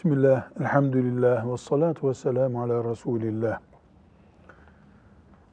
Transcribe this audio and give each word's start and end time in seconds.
Bismillah, 0.00 0.48
elhamdülillah 0.60 1.52
ve 1.52 1.56
salatu 1.56 2.08
ve 2.08 2.14
selamu 2.14 2.62
ala 2.62 2.90
Resulillah. 2.90 3.58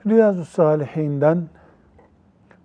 Riyazu 0.05 0.45
Salihinden 0.45 1.43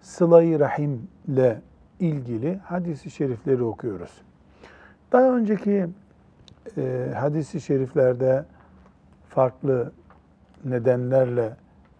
Sıla-i 0.00 0.60
Rahim 0.60 1.08
ile 1.28 1.60
ilgili 2.00 2.58
hadisi 2.58 3.10
şerifleri 3.10 3.62
okuyoruz. 3.62 4.22
Daha 5.12 5.36
önceki 5.36 5.86
e, 6.76 7.12
hadisi 7.16 7.60
şeriflerde 7.60 8.44
farklı 9.28 9.92
nedenlerle 10.64 11.56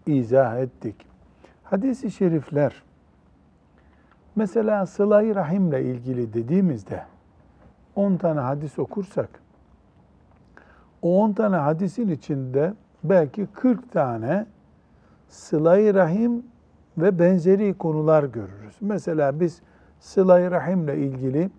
izah 0.07 0.59
ettik. 0.59 0.97
Hadisi 1.65 2.11
şerifler 2.11 2.83
mesela 4.37 4.87
Sıla-i 4.87 5.35
Rahim 5.35 5.69
ile 5.69 5.85
ilgili 5.85 6.35
dediğimizde 6.35 7.03
10 7.97 8.17
tane 8.17 8.41
hadis 8.41 8.79
okursak 8.79 9.42
10 11.03 11.33
tane 11.33 11.57
hadisin 11.57 12.09
içinde 12.09 12.75
belki 13.05 13.47
40 13.47 13.93
tane 13.93 14.47
sıla-i 15.29 15.95
rahim 15.95 16.43
ve 16.99 17.19
benzeri 17.19 17.75
konular 17.75 18.25
görürüz. 18.25 18.77
Mesela 18.81 19.41
biz 19.41 19.63
sıla-i 20.01 20.51
rahimle 20.51 20.99
ilgili 20.99 21.51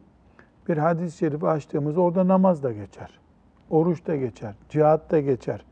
bir 0.67 0.77
hadis-i 0.77 1.17
şerif 1.17 1.44
açtığımız 1.44 1.97
orada 1.97 2.27
namaz 2.27 2.63
da 2.63 2.72
geçer, 2.72 3.19
oruç 3.69 4.08
da 4.08 4.16
geçer, 4.16 4.55
cihat 4.69 5.11
da 5.11 5.19
geçer. 5.19 5.66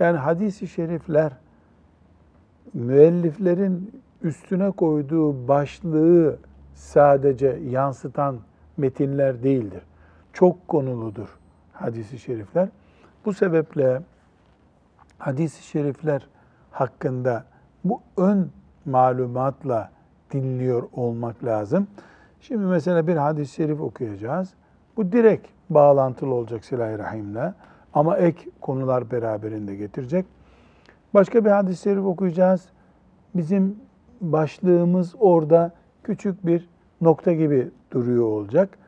Yani 0.00 0.18
hadis-i 0.18 0.68
şerifler 0.68 1.32
müelliflerin 2.74 4.02
üstüne 4.22 4.70
koyduğu 4.70 5.48
başlığı 5.48 6.38
sadece 6.74 7.58
yansıtan 7.70 8.38
metinler 8.76 9.42
değildir. 9.42 9.82
Çok 10.32 10.68
konuludur 10.68 11.38
hadis-i 11.72 12.18
şerifler. 12.18 12.68
Bu 13.24 13.32
sebeple 13.32 14.02
hadis-i 15.18 15.62
şerifler 15.62 16.28
hakkında 16.70 17.44
bu 17.84 18.00
ön 18.16 18.50
malumatla 18.84 19.90
dinliyor 20.32 20.82
olmak 20.92 21.44
lazım. 21.44 21.86
Şimdi 22.40 22.66
mesela 22.66 23.06
bir 23.06 23.16
hadis-i 23.16 23.54
şerif 23.54 23.80
okuyacağız. 23.80 24.54
Bu 24.96 25.12
direkt 25.12 25.46
bağlantılı 25.70 26.34
olacak 26.34 26.64
silah-i 26.64 26.98
rahimle 26.98 27.54
ama 27.94 28.16
ek 28.16 28.50
konular 28.60 29.10
beraberinde 29.10 29.76
getirecek. 29.76 30.26
Başka 31.14 31.44
bir 31.44 31.50
hadis-i 31.50 31.82
şerif 31.82 32.04
okuyacağız. 32.04 32.68
Bizim 33.34 33.76
başlığımız 34.20 35.14
orada 35.18 35.72
küçük 36.04 36.46
bir 36.46 36.68
nokta 37.00 37.32
gibi 37.32 37.70
duruyor 37.90 38.24
olacak. 38.24 38.78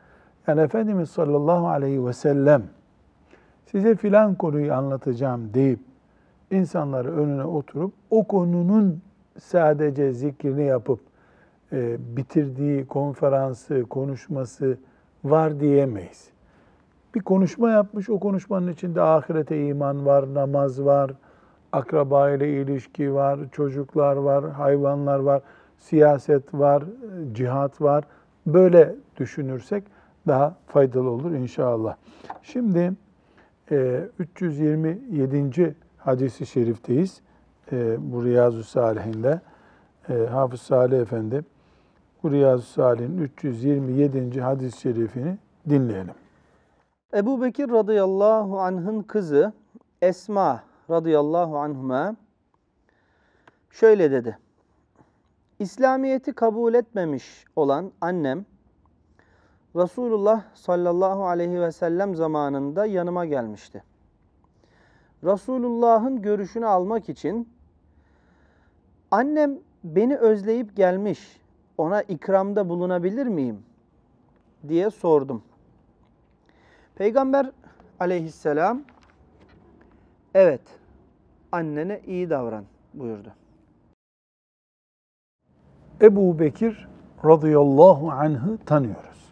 Yani 0.47 0.61
Efendimiz 0.61 1.09
sallallahu 1.09 1.67
aleyhi 1.67 2.05
ve 2.05 2.13
sellem 2.13 2.63
size 3.71 3.95
filan 3.95 4.35
konuyu 4.35 4.73
anlatacağım 4.73 5.53
deyip 5.53 5.79
insanları 6.51 7.15
önüne 7.17 7.43
oturup 7.43 7.93
o 8.09 8.23
konunun 8.23 9.01
sadece 9.39 10.13
zikrini 10.13 10.63
yapıp 10.63 10.99
e, 11.71 11.97
bitirdiği 12.17 12.87
konferansı, 12.87 13.83
konuşması 13.83 14.77
var 15.23 15.59
diyemeyiz. 15.59 16.29
Bir 17.15 17.19
konuşma 17.19 17.71
yapmış, 17.71 18.09
o 18.09 18.19
konuşmanın 18.19 18.71
içinde 18.71 19.01
ahirete 19.01 19.67
iman 19.67 20.05
var, 20.05 20.33
namaz 20.33 20.85
var, 20.85 21.11
akraba 21.71 22.31
ile 22.31 22.61
ilişki 22.61 23.13
var, 23.13 23.39
çocuklar 23.51 24.15
var, 24.15 24.51
hayvanlar 24.51 25.19
var, 25.19 25.41
siyaset 25.77 26.53
var, 26.53 26.83
cihat 27.33 27.81
var. 27.81 28.03
Böyle 28.47 28.95
düşünürsek 29.17 29.83
daha 30.27 30.55
faydalı 30.67 31.09
olur 31.09 31.31
inşallah. 31.31 31.95
Şimdi 32.43 32.93
327. 33.71 35.61
E, 35.61 35.73
hadisi 35.97 36.45
şerifteyiz. 36.45 37.21
E, 37.71 37.97
bu 37.99 38.25
Riyazu 38.25 38.63
Salihinde. 38.63 39.41
E, 40.09 40.13
Hafız 40.13 40.61
Salih 40.61 40.99
Efendi 40.99 41.43
bu 42.23 42.31
Riyazu 42.31 42.63
Salih'in 42.63 43.17
327. 43.17 44.41
hadis-i 44.41 44.81
şerifini 44.81 45.37
dinleyelim. 45.69 46.13
Ebu 47.13 47.41
Bekir 47.41 47.69
radıyallahu 47.69 48.59
anh'ın 48.59 49.01
kızı 49.01 49.53
Esma 50.01 50.63
radıyallahu 50.89 51.57
anhuma 51.57 52.15
şöyle 53.71 54.11
dedi. 54.11 54.37
İslamiyet'i 55.59 56.33
kabul 56.33 56.73
etmemiş 56.73 57.45
olan 57.55 57.91
annem 58.01 58.45
Resulullah 59.75 60.43
sallallahu 60.53 61.25
aleyhi 61.25 61.61
ve 61.61 61.71
sellem 61.71 62.15
zamanında 62.15 62.85
yanıma 62.85 63.25
gelmişti. 63.25 63.83
Resulullah'ın 65.23 66.21
görüşünü 66.21 66.65
almak 66.65 67.09
için 67.09 67.49
annem 69.11 69.59
beni 69.83 70.17
özleyip 70.17 70.75
gelmiş, 70.75 71.41
ona 71.77 72.01
ikramda 72.01 72.69
bulunabilir 72.69 73.27
miyim 73.27 73.63
diye 74.67 74.89
sordum. 74.89 75.43
Peygamber 76.95 77.51
aleyhisselam 77.99 78.81
evet 80.33 80.61
annene 81.51 82.01
iyi 82.05 82.29
davran 82.29 82.65
buyurdu. 82.93 83.33
Ebu 86.01 86.39
Bekir 86.39 86.87
radıyallahu 87.25 88.11
anh'ı 88.11 88.57
tanıyoruz. 88.65 89.24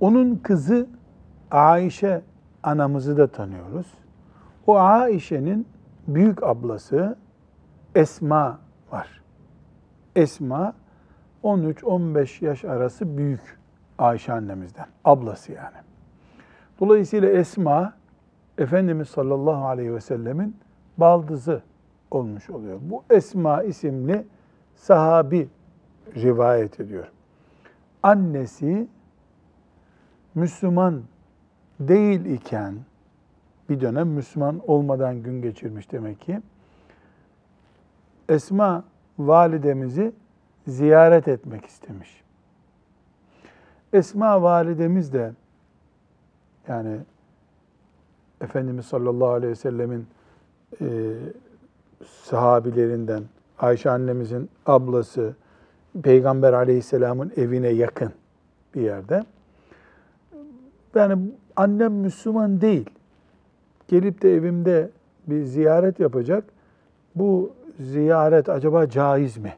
Onun 0.00 0.36
kızı 0.36 0.86
Aişe 1.50 2.22
anamızı 2.62 3.16
da 3.16 3.26
tanıyoruz. 3.26 3.86
O 4.66 4.76
Aişe'nin 4.78 5.66
büyük 6.08 6.42
ablası 6.42 7.16
Esma 7.94 8.58
var. 8.92 9.22
Esma 10.16 10.74
13-15 11.44 12.44
yaş 12.44 12.64
arası 12.64 13.18
büyük 13.18 13.58
Ayşe 13.98 14.32
annemizden. 14.32 14.86
Ablası 15.04 15.52
yani. 15.52 15.76
Dolayısıyla 16.80 17.28
Esma 17.28 17.92
Efendimiz 18.58 19.08
sallallahu 19.08 19.66
aleyhi 19.66 19.94
ve 19.94 20.00
sellemin 20.00 20.56
baldızı 20.98 21.62
olmuş 22.10 22.50
oluyor. 22.50 22.78
Bu 22.82 23.04
Esma 23.10 23.62
isimli 23.62 24.26
sahabi 24.74 25.48
rivayet 26.16 26.80
ediyor. 26.80 27.06
Annesi 28.02 28.88
Müslüman 30.34 31.02
değil 31.80 32.24
iken 32.24 32.74
bir 33.68 33.80
dönem 33.80 34.08
Müslüman 34.08 34.60
olmadan 34.66 35.22
gün 35.22 35.42
geçirmiş 35.42 35.92
demek 35.92 36.20
ki. 36.20 36.40
Esma 38.28 38.84
validemizi 39.18 40.12
ziyaret 40.66 41.28
etmek 41.28 41.66
istemiş. 41.66 42.24
Esma 43.92 44.42
validemiz 44.42 45.12
de 45.12 45.32
yani 46.68 46.98
Efendimiz 48.40 48.86
sallallahu 48.86 49.28
aleyhi 49.28 49.50
ve 49.50 49.56
sellemin 49.56 50.06
e, 50.80 50.86
sahabilerinden 52.06 53.22
Ayşe 53.58 53.90
annemizin 53.90 54.50
ablası 54.66 55.34
Peygamber 56.02 56.52
aleyhisselamın 56.52 57.32
evine 57.36 57.68
yakın 57.68 58.12
bir 58.74 58.80
yerde. 58.80 59.24
Yani 60.94 61.30
annem 61.56 61.92
Müslüman 61.92 62.60
değil. 62.60 62.90
Gelip 63.88 64.22
de 64.22 64.34
evimde 64.34 64.90
bir 65.26 65.42
ziyaret 65.42 66.00
yapacak. 66.00 66.44
Bu 67.14 67.52
ziyaret 67.80 68.48
acaba 68.48 68.88
caiz 68.88 69.36
mi? 69.36 69.52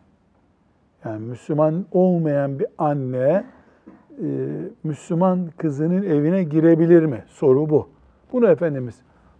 Yani 1.04 1.26
Müslüman 1.26 1.86
olmayan 1.92 2.58
bir 2.58 2.66
anne 2.78 3.44
e, 4.22 4.26
Müslüman 4.84 5.48
kızının 5.58 6.02
evine 6.02 6.42
girebilir 6.42 7.04
mi? 7.06 7.24
Soru 7.26 7.70
bu. 7.70 7.88
Bunu 8.32 8.48
Efendimiz 8.48 8.94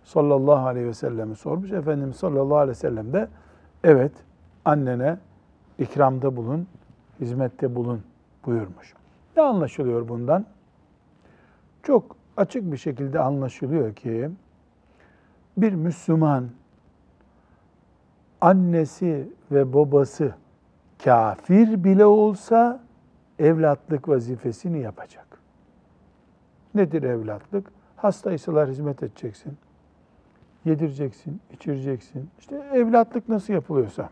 sallallahu 0.04 0.66
aleyhi 0.66 0.86
ve 0.86 0.94
selleme 0.94 1.34
sormuş. 1.34 1.72
Efendimiz 1.72 2.16
sallallahu 2.16 2.56
aleyhi 2.56 2.70
ve 2.70 2.80
sellem 2.80 3.12
de 3.12 3.28
evet 3.84 4.12
annene 4.64 5.18
ikramda 5.78 6.36
bulun, 6.36 6.66
hizmette 7.20 7.74
bulun 7.74 8.00
buyurmuş. 8.46 8.94
Ne 9.36 9.42
anlaşılıyor 9.42 10.08
bundan? 10.08 10.46
Çok 11.82 12.17
açık 12.37 12.73
bir 12.73 12.76
şekilde 12.76 13.20
anlaşılıyor 13.20 13.94
ki 13.94 14.31
bir 15.56 15.73
Müslüman 15.73 16.49
annesi 18.40 19.29
ve 19.50 19.73
babası 19.73 20.34
kafir 21.05 21.84
bile 21.84 22.05
olsa 22.05 22.81
evlatlık 23.38 24.08
vazifesini 24.08 24.81
yapacak. 24.81 25.26
Nedir 26.75 27.02
evlatlık? 27.02 27.73
Hastaysalar 27.96 28.69
hizmet 28.69 29.02
edeceksin. 29.02 29.58
Yedireceksin, 30.64 31.40
içireceksin. 31.52 32.31
İşte 32.38 32.56
evlatlık 32.56 33.28
nasıl 33.28 33.52
yapılıyorsa. 33.52 34.11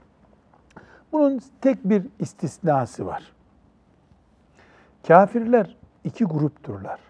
Bunun 1.13 1.41
tek 1.61 1.85
bir 1.85 2.07
istisnası 2.19 3.07
var. 3.07 3.33
Kafirler 5.07 5.77
iki 6.05 6.25
grupturlar. 6.25 7.10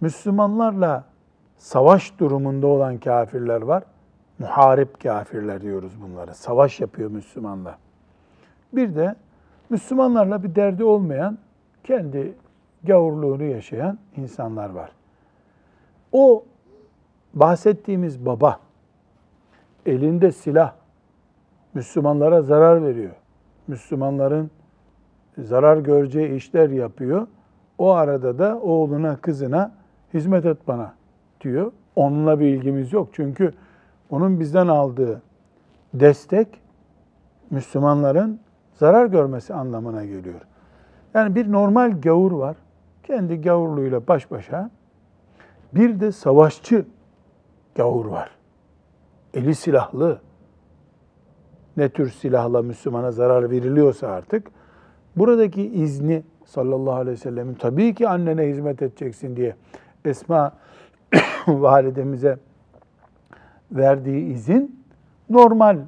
Müslümanlarla 0.00 1.04
savaş 1.56 2.18
durumunda 2.18 2.66
olan 2.66 2.98
kafirler 2.98 3.62
var. 3.62 3.82
Muharip 4.38 5.02
kafirler 5.02 5.62
diyoruz 5.62 5.92
bunlara. 6.02 6.34
Savaş 6.34 6.80
yapıyor 6.80 7.10
Müslümanlar. 7.10 7.74
Bir 8.72 8.94
de 8.94 9.14
Müslümanlarla 9.70 10.42
bir 10.42 10.54
derdi 10.54 10.84
olmayan, 10.84 11.38
kendi 11.84 12.34
gavurluğunu 12.84 13.42
yaşayan 13.42 13.98
insanlar 14.16 14.70
var. 14.70 14.90
O 16.12 16.44
bahsettiğimiz 17.34 18.26
baba 18.26 18.60
elinde 19.86 20.32
silah 20.32 20.72
Müslümanlara 21.74 22.42
zarar 22.42 22.84
veriyor. 22.84 23.14
Müslümanların 23.66 24.50
zarar 25.38 25.76
göreceği 25.76 26.34
işler 26.34 26.70
yapıyor. 26.70 27.26
O 27.78 27.90
arada 27.90 28.38
da 28.38 28.60
oğluna, 28.60 29.16
kızına 29.16 29.72
hizmet 30.14 30.46
et 30.46 30.58
bana 30.68 30.94
diyor. 31.40 31.72
Onunla 31.96 32.40
bir 32.40 32.46
ilgimiz 32.46 32.92
yok. 32.92 33.08
Çünkü 33.12 33.52
onun 34.10 34.40
bizden 34.40 34.66
aldığı 34.66 35.22
destek 35.94 36.48
Müslümanların 37.50 38.40
zarar 38.74 39.06
görmesi 39.06 39.54
anlamına 39.54 40.04
geliyor. 40.04 40.40
Yani 41.14 41.34
bir 41.34 41.52
normal 41.52 42.00
gavur 42.00 42.32
var. 42.32 42.56
Kendi 43.02 43.40
gavurluğuyla 43.40 44.06
baş 44.08 44.30
başa. 44.30 44.70
Bir 45.74 46.00
de 46.00 46.12
savaşçı 46.12 46.86
gavur 47.74 48.06
var. 48.06 48.30
Eli 49.34 49.54
silahlı. 49.54 50.18
Ne 51.76 51.88
tür 51.88 52.10
silahla 52.10 52.62
Müslümana 52.62 53.10
zarar 53.10 53.50
veriliyorsa 53.50 54.08
artık 54.08 54.50
buradaki 55.16 55.62
izni 55.62 56.22
sallallahu 56.44 56.94
aleyhi 56.94 57.16
ve 57.16 57.20
sellemin 57.20 57.54
tabii 57.54 57.94
ki 57.94 58.08
annene 58.08 58.42
hizmet 58.42 58.82
edeceksin 58.82 59.36
diye 59.36 59.56
Esma 60.04 60.52
validemize 61.46 62.38
verdiği 63.72 64.32
izin 64.32 64.84
normal 65.30 65.78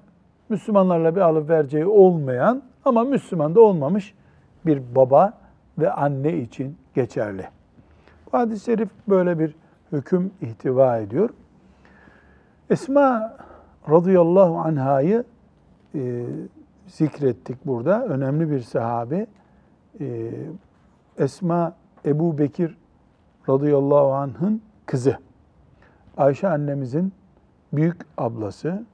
Müslümanlarla 0.48 1.16
bir 1.16 1.20
alıp 1.20 1.48
vereceği 1.50 1.86
olmayan 1.86 2.62
ama 2.84 3.04
Müslüman 3.04 3.54
da 3.54 3.60
olmamış 3.60 4.14
bir 4.66 4.82
baba 4.94 5.32
ve 5.78 5.92
anne 5.92 6.36
için 6.36 6.76
geçerli. 6.94 7.48
Bu 8.26 8.38
hadis-i 8.38 8.64
şerif 8.64 8.88
böyle 9.08 9.38
bir 9.38 9.54
hüküm 9.92 10.32
ihtiva 10.40 10.98
ediyor. 10.98 11.30
Esma 12.70 13.36
radıyallahu 13.90 14.58
anhayı 14.58 15.24
e, 15.94 16.26
zikrettik 16.86 17.66
burada. 17.66 18.04
Önemli 18.04 18.50
bir 18.50 18.60
sahabe. 18.60 19.26
E, 20.00 20.30
Esma 21.18 21.72
Ebu 22.04 22.38
Bekir 22.38 22.76
radıyallahu 23.48 24.14
anh'ın 24.14 24.62
kızı. 24.86 25.16
Ayşe 26.16 26.48
annemizin 26.48 27.12
büyük 27.72 27.96
ablası. 28.18 28.84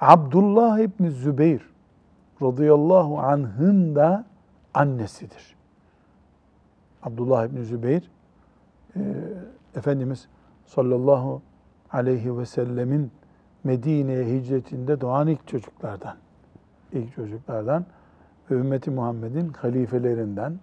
Abdullah 0.00 0.78
İbni 0.78 1.10
Zübeyir 1.10 1.68
radıyallahu 2.42 3.18
anh'ın 3.18 3.96
da 3.96 4.24
annesidir. 4.74 5.56
Abdullah 7.02 7.46
İbni 7.46 7.64
Zübeyir, 7.64 8.10
e, 8.96 9.00
Efendimiz 9.76 10.28
sallallahu 10.66 11.42
aleyhi 11.92 12.38
ve 12.38 12.46
sellemin 12.46 13.10
Medine'ye 13.64 14.24
hicretinde 14.24 15.00
doğan 15.00 15.28
ilk 15.28 15.46
çocuklardan. 15.48 16.16
ilk 16.92 17.14
çocuklardan 17.14 17.84
ümmeti 18.50 18.90
Muhammed'in 18.90 19.48
halifelerinden. 19.48 20.58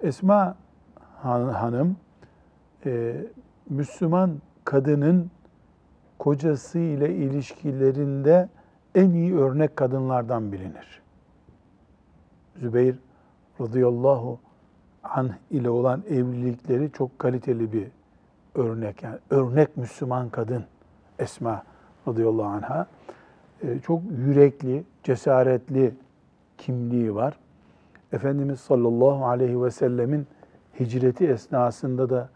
Esma 0.00 0.56
Han- 1.22 1.48
Hanım, 1.48 1.96
e, 2.86 3.16
Müslüman 3.70 4.30
kadının 4.64 5.30
kocası 6.18 6.78
ile 6.78 7.14
ilişkilerinde 7.14 8.48
en 8.94 9.10
iyi 9.10 9.36
örnek 9.36 9.76
kadınlardan 9.76 10.52
bilinir. 10.52 11.02
Zübeyir 12.56 12.98
radıyallahu 13.60 14.38
anh 15.04 15.32
ile 15.50 15.70
olan 15.70 16.02
evlilikleri 16.08 16.92
çok 16.92 17.18
kaliteli 17.18 17.72
bir 17.72 17.86
örnek. 18.54 19.02
Yani 19.02 19.18
örnek 19.30 19.76
Müslüman 19.76 20.28
kadın 20.28 20.64
Esma 21.18 21.62
radıyallahu 22.08 22.46
anha. 22.46 22.86
Ee, 23.62 23.78
çok 23.78 24.02
yürekli, 24.26 24.84
cesaretli 25.02 25.94
kimliği 26.58 27.14
var. 27.14 27.38
Efendimiz 28.12 28.60
sallallahu 28.60 29.26
aleyhi 29.26 29.62
ve 29.62 29.70
sellemin 29.70 30.26
hicreti 30.80 31.26
esnasında 31.26 32.10
da 32.10 32.28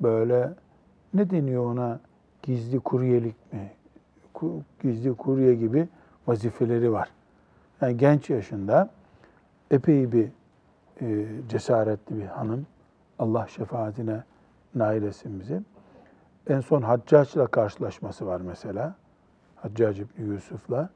böyle 0.00 0.52
ne 1.14 1.30
deniyor 1.30 1.72
ona 1.72 2.00
gizli 2.42 2.80
kuryelik 2.80 3.52
mi? 3.52 3.70
Gizli 4.82 5.14
kurye 5.14 5.54
gibi 5.54 5.88
vazifeleri 6.26 6.92
var. 6.92 7.08
Yani 7.80 7.96
genç 7.96 8.30
yaşında 8.30 8.90
epey 9.70 10.12
bir 10.12 10.28
e, 11.00 11.26
cesaretli 11.48 12.16
bir 12.16 12.26
hanım. 12.26 12.66
Allah 13.18 13.46
şefaatine 13.46 14.22
nail 14.74 15.02
etsin 15.02 15.40
bizi. 15.40 15.60
En 16.48 16.60
son 16.60 16.82
Haccac'la 16.82 17.46
karşılaşması 17.46 18.26
var 18.26 18.40
mesela. 18.40 18.94
Haccac 19.56 20.02
İbni 20.02 20.34
Yusuf'la. 20.34 20.88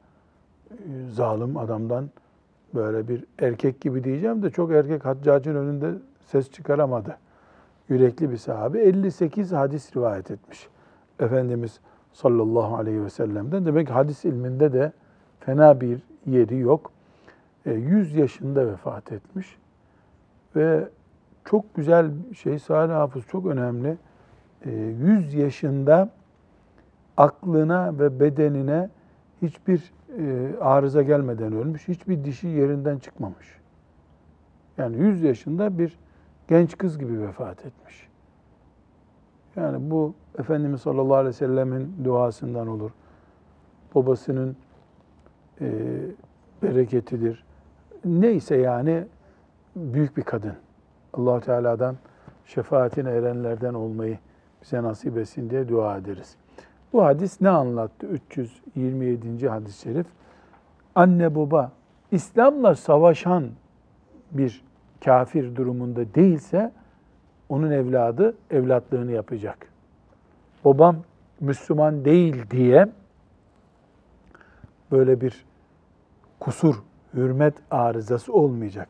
E, 0.71 0.75
Zalim 1.09 1.57
adamdan 1.57 2.09
böyle 2.73 3.07
bir 3.07 3.25
erkek 3.39 3.81
gibi 3.81 4.03
diyeceğim 4.03 4.43
de 4.43 4.49
çok 4.49 4.71
erkek 4.71 5.05
Haccac'ın 5.05 5.55
önünde 5.55 5.93
ses 6.25 6.51
çıkaramadı. 6.51 7.17
Yürekli 7.91 8.31
bir 8.31 8.37
sahabe. 8.37 8.81
58 8.81 9.51
hadis 9.51 9.95
rivayet 9.95 10.31
etmiş. 10.31 10.67
Efendimiz 11.19 11.79
sallallahu 12.13 12.75
aleyhi 12.75 13.03
ve 13.03 13.09
sellem'den. 13.09 13.65
Demek 13.65 13.89
hadis 13.89 14.25
ilminde 14.25 14.73
de 14.73 14.91
fena 15.39 15.81
bir 15.81 15.99
yeri 16.25 16.57
yok. 16.57 16.91
E, 17.65 17.71
100 17.71 18.15
yaşında 18.15 18.67
vefat 18.67 19.11
etmiş. 19.11 19.57
Ve 20.55 20.87
çok 21.45 21.75
güzel 21.75 22.11
şey, 22.33 22.59
Salih 22.59 22.93
Hafız 22.93 23.25
çok 23.25 23.45
önemli. 23.45 23.97
E, 24.65 24.71
100 24.71 25.33
yaşında 25.33 26.09
aklına 27.17 27.99
ve 27.99 28.19
bedenine 28.19 28.89
hiçbir 29.41 29.93
e, 30.17 30.55
arıza 30.61 31.01
gelmeden 31.01 31.53
ölmüş, 31.53 31.87
hiçbir 31.87 32.23
dişi 32.23 32.47
yerinden 32.47 32.97
çıkmamış. 32.97 33.59
Yani 34.77 34.97
100 34.97 35.23
yaşında 35.23 35.79
bir 35.79 35.97
genç 36.51 36.77
kız 36.77 36.97
gibi 36.97 37.21
vefat 37.21 37.65
etmiş. 37.65 38.07
Yani 39.55 39.91
bu 39.91 40.13
Efendimiz 40.39 40.81
sallallahu 40.81 41.15
aleyhi 41.15 41.27
ve 41.27 41.37
sellemin 41.37 41.93
duasından 42.03 42.67
olur. 42.67 42.91
Babasının 43.95 44.55
e, 45.61 45.71
bereketidir. 46.63 47.43
Neyse 48.05 48.55
yani 48.55 49.05
büyük 49.75 50.17
bir 50.17 50.23
kadın. 50.23 50.53
allah 51.13 51.39
Teala'dan 51.39 51.95
şefaatine 52.45 53.09
erenlerden 53.09 53.73
olmayı 53.73 54.19
bize 54.61 54.83
nasip 54.83 55.17
etsin 55.17 55.49
diye 55.49 55.69
dua 55.69 55.97
ederiz. 55.97 56.35
Bu 56.93 57.03
hadis 57.03 57.41
ne 57.41 57.49
anlattı? 57.49 58.07
327. 58.07 59.49
hadis-i 59.49 59.81
şerif. 59.81 60.07
Anne 60.95 61.35
baba 61.35 61.71
İslam'la 62.11 62.75
savaşan 62.75 63.49
bir 64.31 64.70
kafir 65.05 65.55
durumunda 65.55 66.15
değilse 66.15 66.71
onun 67.49 67.71
evladı 67.71 68.35
evlatlığını 68.51 69.11
yapacak. 69.11 69.67
Babam 70.65 70.95
Müslüman 71.39 72.05
değil 72.05 72.35
diye 72.51 72.87
böyle 74.91 75.21
bir 75.21 75.45
kusur, 76.39 76.83
hürmet 77.13 77.53
arızası 77.71 78.33
olmayacak. 78.33 78.89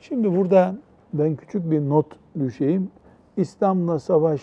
Şimdi 0.00 0.36
burada 0.36 0.74
ben 1.12 1.36
küçük 1.36 1.70
bir 1.70 1.80
not 1.80 2.06
düşeyim. 2.38 2.90
İslam'la 3.36 3.98
savaş, 3.98 4.42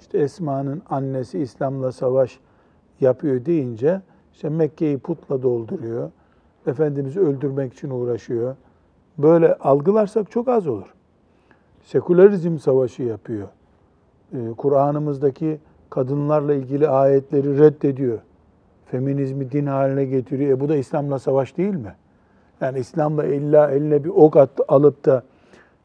işte 0.00 0.18
Esma'nın 0.18 0.82
annesi 0.90 1.38
İslam'la 1.38 1.92
savaş 1.92 2.38
yapıyor 3.00 3.44
deyince 3.44 4.00
işte 4.32 4.48
Mekke'yi 4.48 4.98
putla 4.98 5.42
dolduruyor. 5.42 6.10
Efendimiz'i 6.66 7.20
öldürmek 7.20 7.72
için 7.72 7.90
uğraşıyor. 7.90 8.56
Böyle 9.18 9.54
algılarsak 9.54 10.30
çok 10.30 10.48
az 10.48 10.66
olur. 10.66 10.94
Sekülerizm 11.82 12.58
savaşı 12.58 13.02
yapıyor. 13.02 13.48
Ee, 14.32 14.36
Kur'an'ımızdaki 14.56 15.58
kadınlarla 15.90 16.54
ilgili 16.54 16.88
ayetleri 16.88 17.58
reddediyor. 17.58 18.18
Feminizmi 18.86 19.52
din 19.52 19.66
haline 19.66 20.04
getiriyor. 20.04 20.58
E 20.58 20.60
bu 20.60 20.68
da 20.68 20.76
İslam'la 20.76 21.18
savaş 21.18 21.56
değil 21.56 21.74
mi? 21.74 21.94
Yani 22.60 22.78
İslam'la 22.78 23.24
illa 23.24 23.70
eline 23.70 24.04
bir 24.04 24.08
ok 24.08 24.36
at, 24.36 24.50
alıp 24.68 25.04
da 25.04 25.22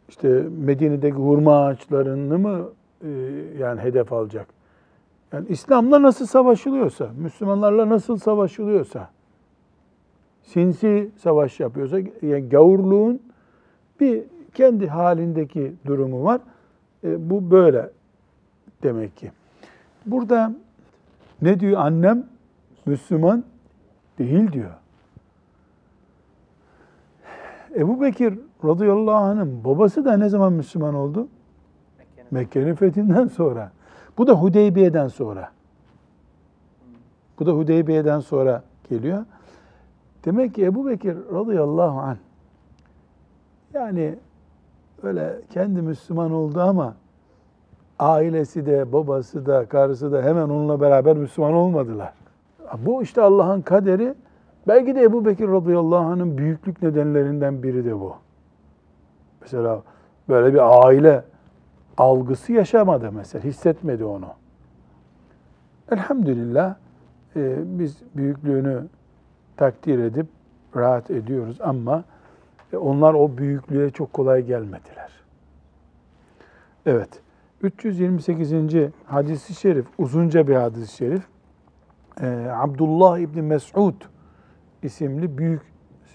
işte 0.10 0.44
Medine'deki 0.66 1.16
hurma 1.16 1.66
ağaçlarını 1.66 2.40
mı 2.40 2.70
e, 3.04 3.10
yani 3.60 3.82
hedef 3.82 4.14
alacak? 4.14 4.48
Yani 5.34 5.48
İslam'la 5.50 6.02
nasıl 6.02 6.26
savaşılıyorsa, 6.26 7.10
Müslümanlarla 7.18 7.90
nasıl 7.90 8.18
savaşılıyorsa, 8.18 9.10
sinsi 10.44 11.12
savaş 11.18 11.60
yapıyorsa, 11.60 12.00
yani 12.22 12.50
gavurluğun 12.50 13.22
bir 14.00 14.24
kendi 14.54 14.88
halindeki 14.88 15.74
durumu 15.86 16.24
var. 16.24 16.42
E, 17.04 17.30
bu 17.30 17.52
böyle 17.52 17.90
demek 18.84 19.18
ki. 19.18 19.32
Burada 20.06 20.54
ne 21.42 21.60
diyor 21.60 21.82
annem? 21.82 22.26
Müslüman 22.86 23.44
değil 24.20 24.52
diyor. 24.52 24.72
Ebu 27.76 28.02
Bekir 28.02 28.40
radıyallahu 28.66 29.16
anh'ın 29.16 29.64
babası 29.64 30.06
da 30.06 30.18
ne 30.18 30.30
zaman 30.30 30.54
Müslüman 30.54 30.96
oldu? 30.96 31.28
Mekke'nin 32.32 32.76
fethinden 32.76 33.28
sonra. 33.28 33.72
Bu 34.18 34.28
da 34.28 34.34
Hudeybiye'den 34.34 35.08
sonra. 35.08 35.52
Bu 37.40 37.46
da 37.46 37.52
Hudeybiye'den 37.52 38.20
sonra 38.20 38.64
geliyor. 38.90 39.26
Demek 40.26 40.56
ki 40.56 40.66
Ebu 40.66 40.88
Bekir 40.88 41.18
radıyallahu 41.34 42.00
anh 42.00 42.18
yani 43.74 44.16
öyle 45.04 45.42
kendi 45.50 45.82
Müslüman 45.82 46.32
oldu 46.32 46.62
ama 46.62 46.96
ailesi 48.00 48.66
de, 48.66 48.94
babası 48.94 49.46
da, 49.46 49.66
karısı 49.66 50.12
da 50.12 50.22
hemen 50.22 50.44
onunla 50.44 50.82
beraber 50.82 51.18
Müslüman 51.18 51.54
olmadılar. 51.54 52.14
Bu 52.78 53.04
işte 53.04 53.22
Allah'ın 53.22 53.62
kaderi. 53.62 54.14
Belki 54.68 54.96
de 54.96 55.02
Ebu 55.02 55.26
Bekir 55.26 55.48
radıyallahu 55.48 56.06
anh'ın 56.06 56.38
büyüklük 56.38 56.82
nedenlerinden 56.82 57.64
biri 57.64 57.86
de 57.86 58.00
bu. 58.00 58.16
Mesela 59.42 59.82
böyle 60.30 60.54
bir 60.54 60.88
aile 60.88 61.24
algısı 61.98 62.54
yaşamadı 62.54 63.12
mesela, 63.12 63.44
hissetmedi 63.44 64.06
onu. 64.06 64.28
Elhamdülillah 65.92 66.76
e, 67.36 67.58
biz 67.80 67.98
büyüklüğünü 68.16 68.84
takdir 69.60 70.00
edip 70.00 70.28
rahat 70.76 71.12
ediyoruz 71.12 71.62
ama 71.62 72.04
e, 72.74 72.78
onlar 72.78 73.14
o 73.14 73.38
büyüklüğe 73.38 73.90
çok 73.90 74.14
kolay 74.14 74.46
gelmediler. 74.46 75.12
Evet. 76.86 77.22
328. 77.62 78.54
hadisi 79.06 79.56
şerif, 79.56 79.86
uzunca 79.98 80.48
bir 80.48 80.56
hadis-i 80.56 80.96
şerif. 80.96 81.24
Ee, 82.22 82.48
Abdullah 82.52 83.20
İbni 83.20 83.42
Mes'ud 83.42 83.94
isimli 84.84 85.38
büyük, 85.38 85.62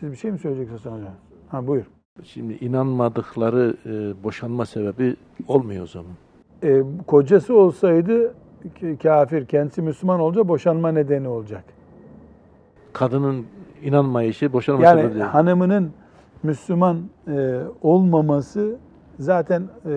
siz 0.01 0.11
bir 0.13 0.17
şey 0.17 0.31
mi 0.31 0.39
söyleyeceksiniz 0.39 0.85
Hasan 0.85 0.99
Hocam? 0.99 1.15
Ha 1.49 1.67
buyur. 1.67 1.85
Şimdi 2.23 2.53
inanmadıkları 2.53 3.77
e, 3.87 4.25
boşanma 4.25 4.67
sebebi 4.67 5.17
olmuyor 5.49 5.85
o 5.85 5.87
zaman. 5.87 6.13
Ee, 6.63 6.83
kocası 7.07 7.57
olsaydı 7.57 8.35
kafir, 9.03 9.47
kendisi 9.47 9.83
Müslüman 9.83 10.21
olunca 10.21 10.49
boşanma 10.49 10.93
nedeni 10.93 11.29
olacak. 11.29 11.65
Kadının 12.95 13.47
inanmayışı 13.83 14.53
boşanma 14.53 14.85
Yani 14.85 15.03
sebebi 15.03 15.21
hanımının 15.21 15.91
Müslüman 16.43 17.01
e, 17.29 17.61
olmaması 17.83 18.77
zaten 19.19 19.63
e, 19.85 19.91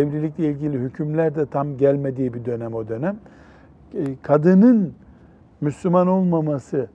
evlilikle 0.00 0.50
ilgili 0.50 0.78
hükümler 0.78 1.34
de 1.34 1.46
tam 1.46 1.76
gelmediği 1.76 2.34
bir 2.34 2.44
dönem 2.44 2.74
o 2.74 2.88
dönem. 2.88 3.16
E, 3.94 4.04
kadının 4.22 4.94
Müslüman 5.60 6.06
olmaması 6.06 6.88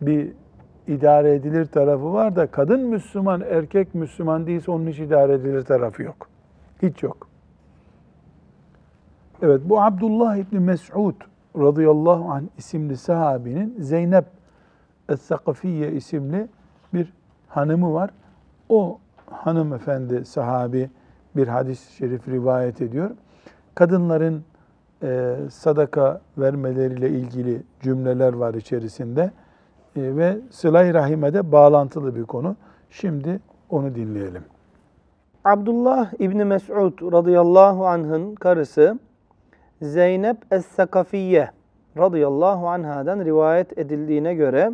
bir 0.00 0.32
idare 0.86 1.34
edilir 1.34 1.66
tarafı 1.66 2.12
var 2.12 2.36
da 2.36 2.46
kadın 2.46 2.80
Müslüman, 2.80 3.40
erkek 3.40 3.94
Müslüman 3.94 4.46
değilse 4.46 4.70
onun 4.70 4.86
hiç 4.86 4.98
idare 4.98 5.32
edilir 5.32 5.62
tarafı 5.62 6.02
yok. 6.02 6.28
Hiç 6.82 7.02
yok. 7.02 7.28
Evet 9.42 9.60
bu 9.64 9.82
Abdullah 9.82 10.36
İbni 10.36 10.60
Mes'ud 10.60 11.14
radıyallahu 11.56 12.30
anh 12.32 12.42
isimli 12.58 12.96
sahabinin 12.96 13.74
Zeynep 13.78 14.24
Es-Sakafiye 15.08 15.92
isimli 15.92 16.48
bir 16.94 17.12
hanımı 17.48 17.94
var. 17.94 18.10
O 18.68 18.98
hanımefendi 19.30 20.24
sahabi 20.24 20.90
bir 21.36 21.48
hadis-i 21.48 21.92
şerif 21.92 22.28
rivayet 22.28 22.80
ediyor. 22.80 23.10
Kadınların 23.74 24.44
e, 25.02 25.36
sadaka 25.50 26.20
vermeleriyle 26.38 27.10
ilgili 27.10 27.62
cümleler 27.82 28.32
var 28.32 28.54
içerisinde 28.54 29.30
E, 29.96 30.16
ve 30.16 30.38
sıla-i 30.50 30.94
rahime 30.94 31.34
de 31.34 31.52
bağlantılı 31.52 32.16
bir 32.16 32.24
konu. 32.24 32.56
Şimdi 32.90 33.40
onu 33.70 33.94
dinleyelim. 33.94 34.42
Abdullah 35.44 36.12
İbni 36.18 36.44
Mes'ud 36.44 37.12
radıyallahu 37.12 37.86
anh'ın 37.86 38.34
karısı 38.34 38.98
Zeynep 39.82 40.36
Es-Sakafiye 40.50 41.48
radıyallahu 41.98 42.68
anhadan 42.68 43.24
rivayet 43.24 43.78
edildiğine 43.78 44.34
göre 44.34 44.72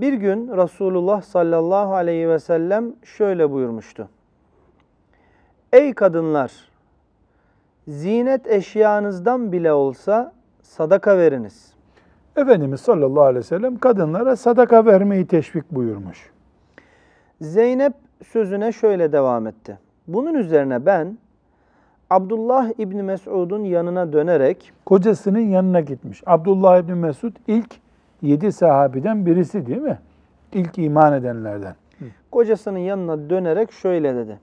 bir 0.00 0.12
gün 0.12 0.48
Resulullah 0.56 1.22
sallallahu 1.22 1.94
aleyhi 1.94 2.28
ve 2.28 2.38
sellem 2.38 2.92
şöyle 3.04 3.50
buyurmuştu. 3.50 4.08
Ey 5.72 5.94
kadınlar! 5.94 6.52
Zinet 7.88 8.46
eşyanızdan 8.46 9.52
bile 9.52 9.72
olsa 9.72 10.32
sadaka 10.62 11.18
veriniz. 11.18 11.72
Efendimiz 12.36 12.80
sallallahu 12.80 13.22
aleyhi 13.22 13.38
ve 13.38 13.48
sellem 13.48 13.78
kadınlara 13.78 14.36
sadaka 14.36 14.86
vermeyi 14.86 15.26
teşvik 15.26 15.70
buyurmuş. 15.70 16.30
Zeynep 17.40 17.92
sözüne 18.26 18.72
şöyle 18.72 19.12
devam 19.12 19.46
etti. 19.46 19.78
Bunun 20.08 20.34
üzerine 20.34 20.86
ben 20.86 21.18
Abdullah 22.10 22.70
İbni 22.78 23.02
Mes'ud'un 23.02 23.64
yanına 23.64 24.12
dönerek 24.12 24.72
Kocasının 24.86 25.38
yanına 25.38 25.80
gitmiş. 25.80 26.22
Abdullah 26.26 26.78
İbni 26.78 26.94
Mesud 26.94 27.32
ilk 27.48 27.74
yedi 28.22 28.52
sahabiden 28.52 29.26
birisi 29.26 29.66
değil 29.66 29.82
mi? 29.82 29.98
İlk 30.52 30.78
iman 30.78 31.12
edenlerden. 31.12 31.74
kocasının 32.30 32.78
yanına 32.78 33.30
dönerek 33.30 33.72
şöyle 33.72 34.14
dedi. 34.14 34.38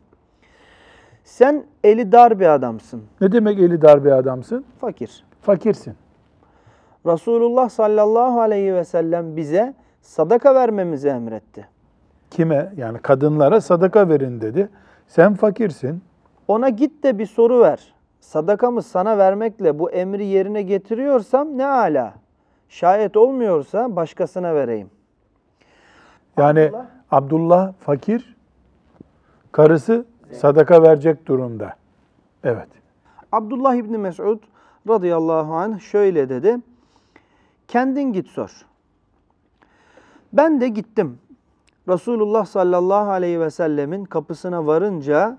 Sen 1.23 1.63
eli 1.83 2.11
dar 2.11 2.39
bir 2.39 2.53
adamsın, 2.53 3.03
Ne 3.21 3.31
demek 3.31 3.59
eli 3.59 3.81
dar 3.81 4.05
bir 4.05 4.11
adamsın? 4.11 4.65
fakir. 4.81 5.23
Fakirsin. 5.41 5.93
Resulullah 7.05 7.69
sallallahu 7.69 8.41
aleyhi 8.41 8.73
ve 8.73 8.83
sellem 8.83 9.35
bize 9.35 9.73
sadaka 10.01 10.55
vermemizi 10.55 11.07
emretti. 11.07 11.67
Kime? 12.31 12.73
Yani 12.77 12.99
kadınlara 12.99 13.61
sadaka 13.61 14.09
verin 14.09 14.41
dedi. 14.41 14.69
Sen 15.07 15.33
fakirsin. 15.33 16.01
Ona 16.47 16.69
git 16.69 17.03
de 17.03 17.19
bir 17.19 17.25
soru 17.25 17.59
ver. 17.61 17.93
Sadakamı 18.19 18.81
sana 18.81 19.17
vermekle 19.17 19.79
bu 19.79 19.91
emri 19.91 20.25
yerine 20.25 20.61
getiriyorsam 20.61 21.57
ne 21.57 21.65
ala. 21.65 22.13
Şayet 22.69 23.17
olmuyorsa 23.17 23.95
başkasına 23.95 24.55
vereyim. 24.55 24.89
Yani 26.37 26.61
Abdullah. 26.61 26.85
Abdullah, 27.11 27.73
fakir, 27.79 28.35
karısı 29.51 30.05
sadaka 30.31 30.83
verecek 30.83 31.27
durumda. 31.27 31.75
Evet. 32.43 32.67
Abdullah 33.31 33.75
İbni 33.75 33.97
Mes'ud 33.97 34.39
radıyallahu 34.87 35.53
anh 35.53 35.79
şöyle 35.79 36.29
dedi. 36.29 36.57
Kendin 37.67 38.13
git 38.13 38.27
sor. 38.27 38.65
Ben 40.33 40.61
de 40.61 40.67
gittim. 40.67 41.19
Resulullah 41.87 42.45
sallallahu 42.45 43.09
aleyhi 43.09 43.39
ve 43.39 43.49
sellemin 43.49 44.05
kapısına 44.05 44.65
varınca 44.65 45.37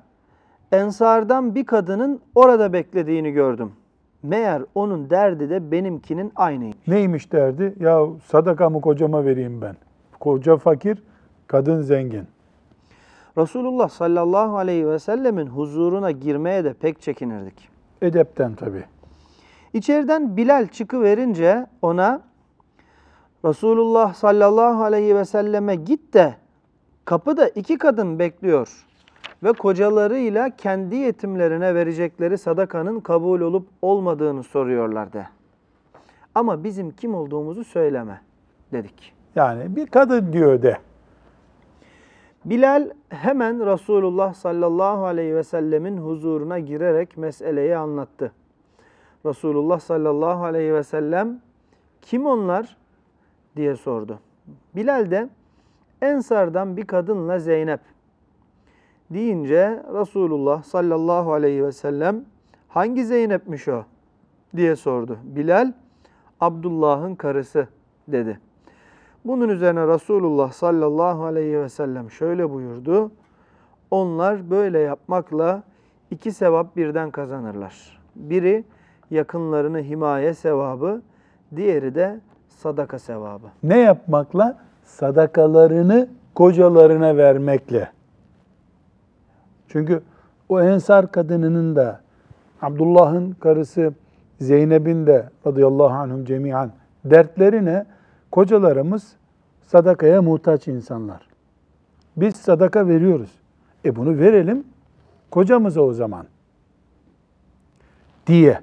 ensardan 0.72 1.54
bir 1.54 1.66
kadının 1.66 2.20
orada 2.34 2.72
beklediğini 2.72 3.30
gördüm. 3.30 3.72
Meğer 4.22 4.62
onun 4.74 5.10
derdi 5.10 5.50
de 5.50 5.70
benimkinin 5.70 6.32
aynıymış. 6.36 6.88
Neymiş 6.88 7.32
derdi? 7.32 7.74
Ya 7.80 8.06
sadakamı 8.24 8.80
kocama 8.80 9.24
vereyim 9.24 9.60
ben. 9.60 9.76
Koca 10.20 10.56
fakir, 10.56 11.02
kadın 11.46 11.82
zengin. 11.82 12.26
Resulullah 13.38 13.88
sallallahu 13.88 14.56
aleyhi 14.56 14.88
ve 14.88 14.98
sellemin 14.98 15.46
huzuruna 15.46 16.10
girmeye 16.10 16.64
de 16.64 16.72
pek 16.72 17.02
çekinirdik. 17.02 17.68
Edepten 18.02 18.54
tabii. 18.54 18.84
İçeriden 19.74 20.36
Bilal 20.36 20.66
çıkıverince 20.66 21.66
ona 21.82 22.20
Resulullah 23.44 24.14
sallallahu 24.14 24.82
aleyhi 24.82 25.16
ve 25.16 25.24
selleme 25.24 25.74
git 25.74 26.14
de 26.14 26.34
kapıda 27.04 27.48
iki 27.48 27.78
kadın 27.78 28.18
bekliyor 28.18 28.86
ve 29.42 29.52
kocalarıyla 29.52 30.56
kendi 30.56 30.96
yetimlerine 30.96 31.74
verecekleri 31.74 32.38
sadakanın 32.38 33.00
kabul 33.00 33.40
olup 33.40 33.68
olmadığını 33.82 34.42
soruyorlar 34.42 35.12
de. 35.12 35.26
Ama 36.34 36.64
bizim 36.64 36.90
kim 36.90 37.14
olduğumuzu 37.14 37.64
söyleme 37.64 38.20
dedik. 38.72 39.14
Yani 39.34 39.76
bir 39.76 39.86
kadın 39.86 40.32
diyor 40.32 40.62
de. 40.62 40.78
Bilal 42.44 42.90
hemen 43.08 43.66
Resulullah 43.66 44.34
sallallahu 44.34 45.04
aleyhi 45.04 45.34
ve 45.34 45.44
sellemin 45.44 45.96
huzuruna 45.96 46.58
girerek 46.58 47.16
meseleyi 47.16 47.76
anlattı. 47.76 48.32
Resulullah 49.26 49.80
sallallahu 49.80 50.44
aleyhi 50.44 50.74
ve 50.74 50.82
sellem 50.82 51.40
kim 52.02 52.26
onlar 52.26 52.76
diye 53.56 53.76
sordu. 53.76 54.18
Bilal 54.76 55.10
de 55.10 55.28
Ensardan 56.02 56.76
bir 56.76 56.86
kadınla 56.86 57.38
Zeynep 57.38 57.80
deyince 59.10 59.82
Resulullah 59.94 60.62
sallallahu 60.62 61.32
aleyhi 61.32 61.64
ve 61.64 61.72
sellem 61.72 62.24
hangi 62.68 63.04
Zeynep'miş 63.04 63.68
o 63.68 63.84
diye 64.56 64.76
sordu. 64.76 65.18
Bilal 65.22 65.72
Abdullah'ın 66.40 67.14
karısı 67.14 67.68
dedi. 68.08 68.40
Bunun 69.24 69.48
üzerine 69.48 69.86
Resulullah 69.86 70.52
sallallahu 70.52 71.24
aleyhi 71.24 71.58
ve 71.58 71.68
sellem 71.68 72.10
şöyle 72.10 72.50
buyurdu. 72.50 73.10
Onlar 73.90 74.50
böyle 74.50 74.78
yapmakla 74.78 75.62
iki 76.10 76.32
sevap 76.32 76.76
birden 76.76 77.10
kazanırlar. 77.10 78.00
Biri 78.16 78.64
yakınlarını 79.10 79.78
himaye 79.78 80.34
sevabı, 80.34 81.02
diğeri 81.56 81.94
de 81.94 82.20
sadaka 82.48 82.98
sevabı. 82.98 83.46
Ne 83.62 83.78
yapmakla? 83.78 84.58
Sadakalarını 84.84 86.08
kocalarına 86.34 87.16
vermekle. 87.16 87.97
Çünkü 89.68 90.02
o 90.48 90.60
ensar 90.60 91.12
kadınının 91.12 91.76
da 91.76 92.00
Abdullah'ın 92.62 93.32
karısı 93.32 93.92
Zeynep'in 94.40 95.06
de 95.06 95.28
radıyallahu 95.46 95.94
anhum 95.94 96.24
cemiyan 96.24 96.70
dertleri 97.04 97.64
ne? 97.64 97.86
Kocalarımız 98.30 99.16
sadakaya 99.66 100.22
muhtaç 100.22 100.68
insanlar. 100.68 101.28
Biz 102.16 102.36
sadaka 102.36 102.88
veriyoruz. 102.88 103.30
E 103.84 103.96
bunu 103.96 104.18
verelim 104.18 104.64
kocamıza 105.30 105.80
o 105.80 105.92
zaman 105.92 106.26
diye 108.26 108.60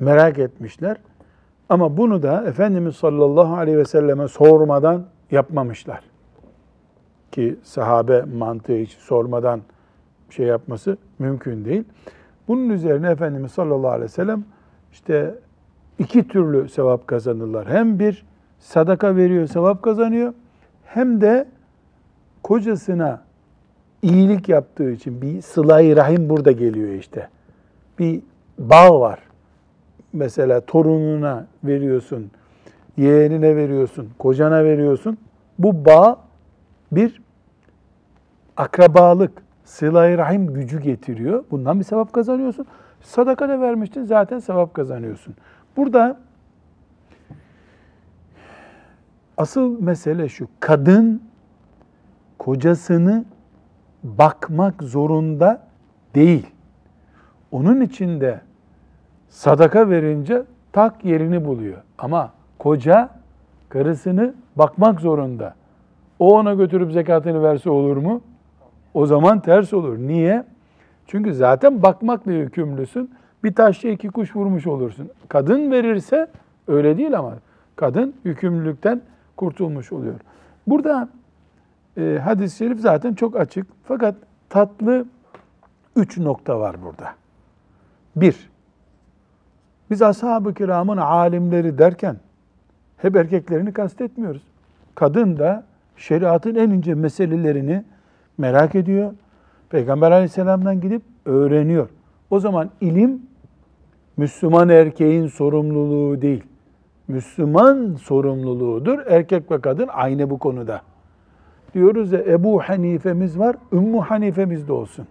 merak 0.00 0.38
etmişler. 0.38 0.96
Ama 1.68 1.96
bunu 1.96 2.22
da 2.22 2.44
Efendimiz 2.46 2.96
sallallahu 2.96 3.56
aleyhi 3.56 3.78
ve 3.78 3.84
selleme 3.84 4.28
sormadan 4.28 5.04
yapmamışlar. 5.30 6.00
Ki 7.32 7.56
sahabe 7.62 8.22
mantığı 8.22 8.76
hiç 8.76 8.90
sormadan 8.90 9.60
şey 10.30 10.46
yapması 10.46 10.96
mümkün 11.18 11.64
değil. 11.64 11.84
Bunun 12.48 12.68
üzerine 12.68 13.10
Efendimiz 13.10 13.52
sallallahu 13.52 13.90
aleyhi 13.90 14.04
ve 14.04 14.08
sellem 14.08 14.44
işte 14.92 15.34
iki 15.98 16.28
türlü 16.28 16.68
sevap 16.68 17.06
kazanırlar. 17.06 17.68
Hem 17.68 17.98
bir 17.98 18.24
sadaka 18.58 19.16
veriyor, 19.16 19.46
sevap 19.46 19.82
kazanıyor. 19.82 20.34
Hem 20.84 21.20
de 21.20 21.48
kocasına 22.42 23.22
iyilik 24.02 24.48
yaptığı 24.48 24.90
için 24.90 25.22
bir 25.22 25.42
sıla-i 25.42 25.96
rahim 25.96 26.28
burada 26.28 26.52
geliyor 26.52 26.88
işte. 26.88 27.28
Bir 27.98 28.20
bağ 28.58 29.00
var. 29.00 29.18
Mesela 30.12 30.60
torununa 30.60 31.46
veriyorsun, 31.64 32.30
yeğenine 32.96 33.56
veriyorsun, 33.56 34.08
kocana 34.18 34.64
veriyorsun. 34.64 35.18
Bu 35.58 35.84
bağ 35.84 36.18
bir 36.92 37.22
akrabalık, 38.56 39.32
sıla-i 39.66 40.18
rahim 40.18 40.54
gücü 40.54 40.80
getiriyor. 40.80 41.44
Bundan 41.50 41.78
bir 41.78 41.84
sevap 41.84 42.12
kazanıyorsun. 42.12 42.66
Sadaka 43.00 43.48
da 43.48 43.60
vermiştin 43.60 44.04
zaten 44.04 44.38
sevap 44.38 44.74
kazanıyorsun. 44.74 45.34
Burada 45.76 46.20
asıl 49.36 49.80
mesele 49.82 50.28
şu. 50.28 50.48
Kadın 50.60 51.22
kocasını 52.38 53.24
bakmak 54.02 54.82
zorunda 54.82 55.62
değil. 56.14 56.46
Onun 57.50 57.80
için 57.80 58.20
de 58.20 58.40
sadaka 59.28 59.90
verince 59.90 60.42
tak 60.72 61.04
yerini 61.04 61.44
buluyor. 61.44 61.82
Ama 61.98 62.32
koca 62.58 63.10
karısını 63.68 64.34
bakmak 64.56 65.00
zorunda. 65.00 65.54
O 66.18 66.38
ona 66.38 66.54
götürüp 66.54 66.92
zekatını 66.92 67.42
verse 67.42 67.70
olur 67.70 67.96
mu? 67.96 68.20
O 68.96 69.06
zaman 69.06 69.40
ters 69.40 69.72
olur. 69.72 69.98
Niye? 69.98 70.44
Çünkü 71.06 71.34
zaten 71.34 71.82
bakmakla 71.82 72.32
yükümlüsün. 72.32 73.10
Bir 73.44 73.54
taşla 73.54 73.88
iki 73.88 74.08
kuş 74.08 74.36
vurmuş 74.36 74.66
olursun. 74.66 75.08
Kadın 75.28 75.70
verirse 75.70 76.26
öyle 76.68 76.96
değil 76.96 77.18
ama 77.18 77.34
kadın 77.76 78.14
yükümlülükten 78.24 79.00
kurtulmuş 79.36 79.92
oluyor. 79.92 80.14
Burada 80.66 81.08
e, 81.96 82.20
hadis-i 82.24 82.56
şerif 82.56 82.80
zaten 82.80 83.14
çok 83.14 83.36
açık. 83.36 83.66
Fakat 83.84 84.14
tatlı 84.48 85.06
üç 85.96 86.18
nokta 86.18 86.60
var 86.60 86.76
burada. 86.82 87.14
Bir, 88.16 88.50
biz 89.90 90.02
ashab-ı 90.02 90.54
kiramın 90.54 90.96
alimleri 90.96 91.78
derken 91.78 92.16
hep 92.96 93.16
erkeklerini 93.16 93.72
kastetmiyoruz. 93.72 94.42
Kadın 94.94 95.38
da 95.38 95.64
şeriatın 95.96 96.54
en 96.54 96.70
ince 96.70 96.94
meselelerini 96.94 97.84
merak 98.38 98.74
ediyor. 98.74 99.12
Peygamber 99.70 100.10
aleyhisselamdan 100.10 100.80
gidip 100.80 101.02
öğreniyor. 101.24 101.88
O 102.30 102.40
zaman 102.40 102.70
ilim 102.80 103.22
Müslüman 104.16 104.68
erkeğin 104.68 105.26
sorumluluğu 105.26 106.22
değil. 106.22 106.44
Müslüman 107.08 107.94
sorumluluğudur. 107.94 108.98
Erkek 109.06 109.50
ve 109.50 109.60
kadın 109.60 109.88
aynı 109.92 110.30
bu 110.30 110.38
konuda. 110.38 110.82
Diyoruz 111.74 112.12
ya 112.12 112.20
Ebu 112.20 112.60
Hanife'miz 112.60 113.38
var, 113.38 113.56
Ümmü 113.72 113.98
Hanife'miz 113.98 114.68
de 114.68 114.72
olsun. 114.72 115.06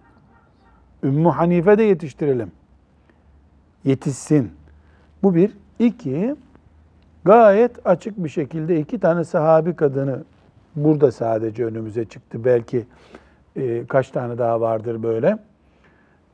Ümmü 1.02 1.28
Hanife 1.28 1.78
de 1.78 1.82
yetiştirelim. 1.82 2.52
Yetişsin. 3.84 4.50
Bu 5.22 5.34
bir. 5.34 5.52
İki, 5.78 6.36
gayet 7.24 7.86
açık 7.86 8.24
bir 8.24 8.28
şekilde 8.28 8.80
iki 8.80 8.98
tane 8.98 9.24
sahabi 9.24 9.76
kadını 9.76 10.24
burada 10.76 11.12
sadece 11.12 11.64
önümüze 11.64 12.04
çıktı. 12.04 12.44
Belki 12.44 12.86
e, 13.56 13.86
kaç 13.86 14.10
tane 14.10 14.38
daha 14.38 14.60
vardır 14.60 15.02
böyle. 15.02 15.38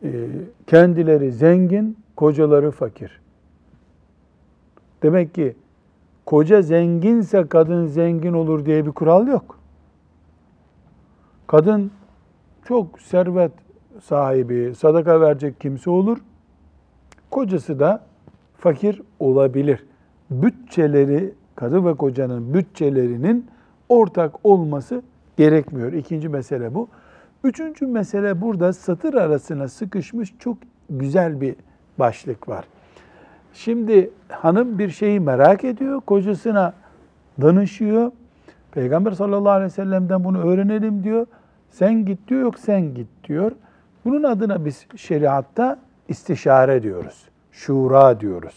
E, 0.04 0.28
kendileri 0.66 1.32
zengin, 1.32 1.98
kocaları 2.16 2.70
fakir. 2.70 3.20
Demek 5.02 5.34
ki 5.34 5.56
koca 6.26 6.62
zenginse 6.62 7.46
kadın 7.46 7.86
zengin 7.86 8.32
olur 8.32 8.66
diye 8.66 8.86
bir 8.86 8.90
kural 8.90 9.26
yok. 9.26 9.58
Kadın 11.46 11.90
çok 12.64 13.00
servet 13.00 13.52
sahibi, 14.02 14.74
sadaka 14.74 15.20
verecek 15.20 15.60
kimse 15.60 15.90
olur. 15.90 16.18
Kocası 17.30 17.80
da 17.80 18.04
fakir 18.58 19.02
olabilir. 19.20 19.86
Bütçeleri, 20.30 21.34
kadın 21.54 21.86
ve 21.86 21.94
kocanın 21.94 22.54
bütçelerinin 22.54 23.46
ortak 23.92 24.32
olması 24.44 25.02
gerekmiyor. 25.36 25.92
İkinci 25.92 26.28
mesele 26.28 26.74
bu. 26.74 26.88
Üçüncü 27.44 27.86
mesele 27.86 28.40
burada 28.40 28.72
satır 28.72 29.14
arasına 29.14 29.68
sıkışmış 29.68 30.34
çok 30.38 30.58
güzel 30.90 31.40
bir 31.40 31.56
başlık 31.98 32.48
var. 32.48 32.64
Şimdi 33.54 34.10
hanım 34.28 34.78
bir 34.78 34.90
şeyi 34.90 35.20
merak 35.20 35.64
ediyor, 35.64 36.00
kocasına 36.00 36.72
danışıyor. 37.42 38.12
Peygamber 38.72 39.12
sallallahu 39.12 39.50
aleyhi 39.50 39.66
ve 39.66 39.74
sellem'den 39.74 40.24
bunu 40.24 40.38
öğrenelim 40.38 41.04
diyor. 41.04 41.26
Sen 41.70 42.04
git 42.04 42.28
diyor, 42.28 42.40
yok 42.40 42.58
sen 42.58 42.94
git 42.94 43.08
diyor. 43.24 43.52
Bunun 44.04 44.22
adına 44.22 44.64
biz 44.64 44.86
şeriatta 44.96 45.78
istişare 46.08 46.82
diyoruz. 46.82 47.28
Şura 47.52 48.20
diyoruz. 48.20 48.54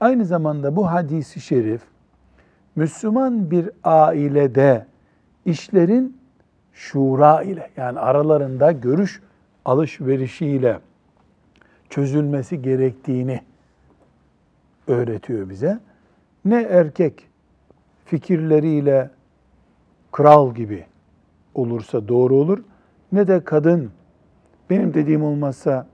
Aynı 0.00 0.24
zamanda 0.24 0.76
bu 0.76 0.90
hadisi 0.90 1.40
şerif 1.40 1.82
Müslüman 2.76 3.50
bir 3.50 3.70
ailede 3.84 4.86
işlerin 5.44 6.16
şura 6.72 7.42
ile 7.42 7.70
yani 7.76 7.98
aralarında 7.98 8.72
görüş 8.72 9.22
alışverişiyle 9.64 10.78
çözülmesi 11.90 12.62
gerektiğini 12.62 13.40
öğretiyor 14.86 15.48
bize. 15.50 15.78
Ne 16.44 16.62
erkek 16.62 17.28
fikirleriyle 18.04 19.10
kral 20.12 20.54
gibi 20.54 20.86
olursa 21.54 22.08
doğru 22.08 22.34
olur 22.34 22.58
ne 23.12 23.28
de 23.28 23.44
kadın 23.44 23.90
benim 24.70 24.94
dediğim 24.94 25.22
olmazsa 25.22 25.86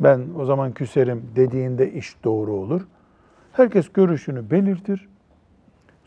ben 0.00 0.20
o 0.38 0.44
zaman 0.44 0.72
küserim 0.72 1.30
dediğinde 1.36 1.92
iş 1.92 2.24
doğru 2.24 2.52
olur. 2.52 2.86
Herkes 3.52 3.88
görüşünü 3.88 4.50
belirtir. 4.50 5.08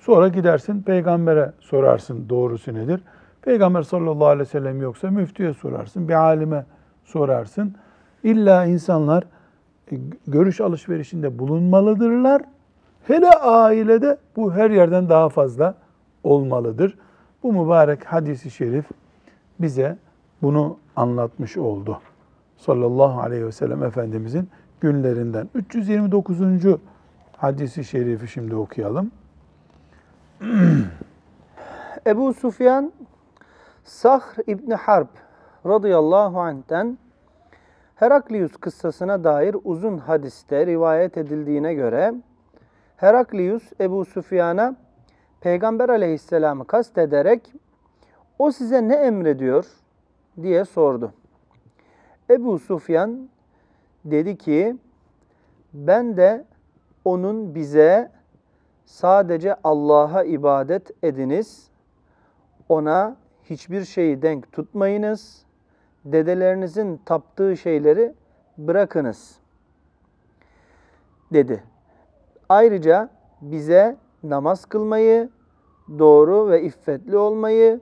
Sonra 0.06 0.28
gidersin 0.28 0.82
peygambere 0.82 1.52
sorarsın 1.60 2.30
doğrusu 2.30 2.74
nedir? 2.74 3.02
Peygamber 3.42 3.82
sallallahu 3.82 4.28
aleyhi 4.28 4.48
ve 4.48 4.52
sellem 4.52 4.82
yoksa 4.82 5.12
müftüye 5.12 5.54
sorarsın, 5.54 6.08
bir 6.08 6.14
alime 6.14 6.66
sorarsın. 7.04 7.76
İlla 8.24 8.66
insanlar 8.66 9.24
e, 9.92 9.96
görüş 10.28 10.62
alışverişinde 10.62 11.40
bulunmalıdırlar. 11.40 12.42
Hele 13.08 13.30
ailede 13.30 14.18
bu 14.36 14.54
her 14.54 14.72
yerden 14.72 15.10
daha 15.10 15.30
fazla 15.30 15.76
olmalıdır. 16.24 16.98
Bu 17.44 17.54
mübarek 17.54 18.06
hadisi 18.06 18.52
şerif 18.52 18.86
bize 19.60 19.98
bunu 20.42 20.78
anlatmış 20.96 21.58
oldu. 21.58 22.00
Sallallahu 22.58 23.22
aleyhi 23.22 23.46
ve 23.46 23.52
sellem 23.52 23.84
Efendimizin 23.84 24.50
günlerinden. 24.82 25.50
329. 25.56 26.38
hadisi 27.38 27.84
şerifi 27.84 28.28
şimdi 28.28 28.56
okuyalım. 28.56 29.12
Ebu 32.08 32.34
Sufyan 32.34 32.92
Sahr 33.84 34.38
İbni 34.48 34.74
Harb 34.76 35.08
radıyallahu 35.66 36.40
anh'ten 36.40 36.98
Heraklius 37.96 38.52
kıssasına 38.58 39.24
dair 39.24 39.56
uzun 39.64 39.98
hadiste 39.98 40.66
rivayet 40.66 41.18
edildiğine 41.18 41.74
göre 41.74 42.14
Heraklius 42.98 43.64
Ebu 43.82 44.06
Sufyan'a 44.06 44.76
Peygamber 45.42 45.90
aleyhisselamı 45.90 46.68
kastederek 46.68 47.54
o 48.40 48.52
size 48.52 48.88
ne 48.88 48.96
emrediyor 48.96 49.66
diye 50.42 50.66
sordu. 50.66 51.14
Ebu 52.30 52.60
Sufyan 52.60 53.30
dedi 54.06 54.38
ki 54.38 54.76
ben 55.74 56.18
de 56.18 56.46
onun 57.06 57.56
bize 57.56 58.15
sadece 58.86 59.56
Allah'a 59.64 60.24
ibadet 60.24 61.04
ediniz. 61.04 61.68
Ona 62.70 63.16
hiçbir 63.44 63.86
şeyi 63.86 64.22
denk 64.22 64.52
tutmayınız. 64.52 65.46
Dedelerinizin 66.06 67.00
taptığı 67.06 67.58
şeyleri 67.58 68.14
bırakınız 68.58 69.40
dedi. 71.34 71.64
Ayrıca 72.50 73.10
bize 73.42 73.98
namaz 74.24 74.66
kılmayı, 74.66 75.30
doğru 76.00 76.50
ve 76.50 76.64
iffetli 76.64 77.18
olmayı, 77.18 77.80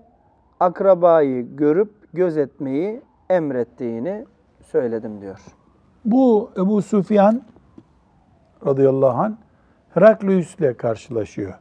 akrabayı 0.60 1.56
görüp 1.56 2.14
gözetmeyi 2.14 3.02
emrettiğini 3.30 4.26
söyledim 4.62 5.22
diyor. 5.22 5.40
Bu 6.06 6.52
Ebu 6.58 6.82
Süfyan 6.82 7.42
radıyallahu 8.66 9.22
anh 9.22 9.43
Heraklius 9.94 10.56
ile 10.56 10.74
karşılaşıyor. 10.74 11.54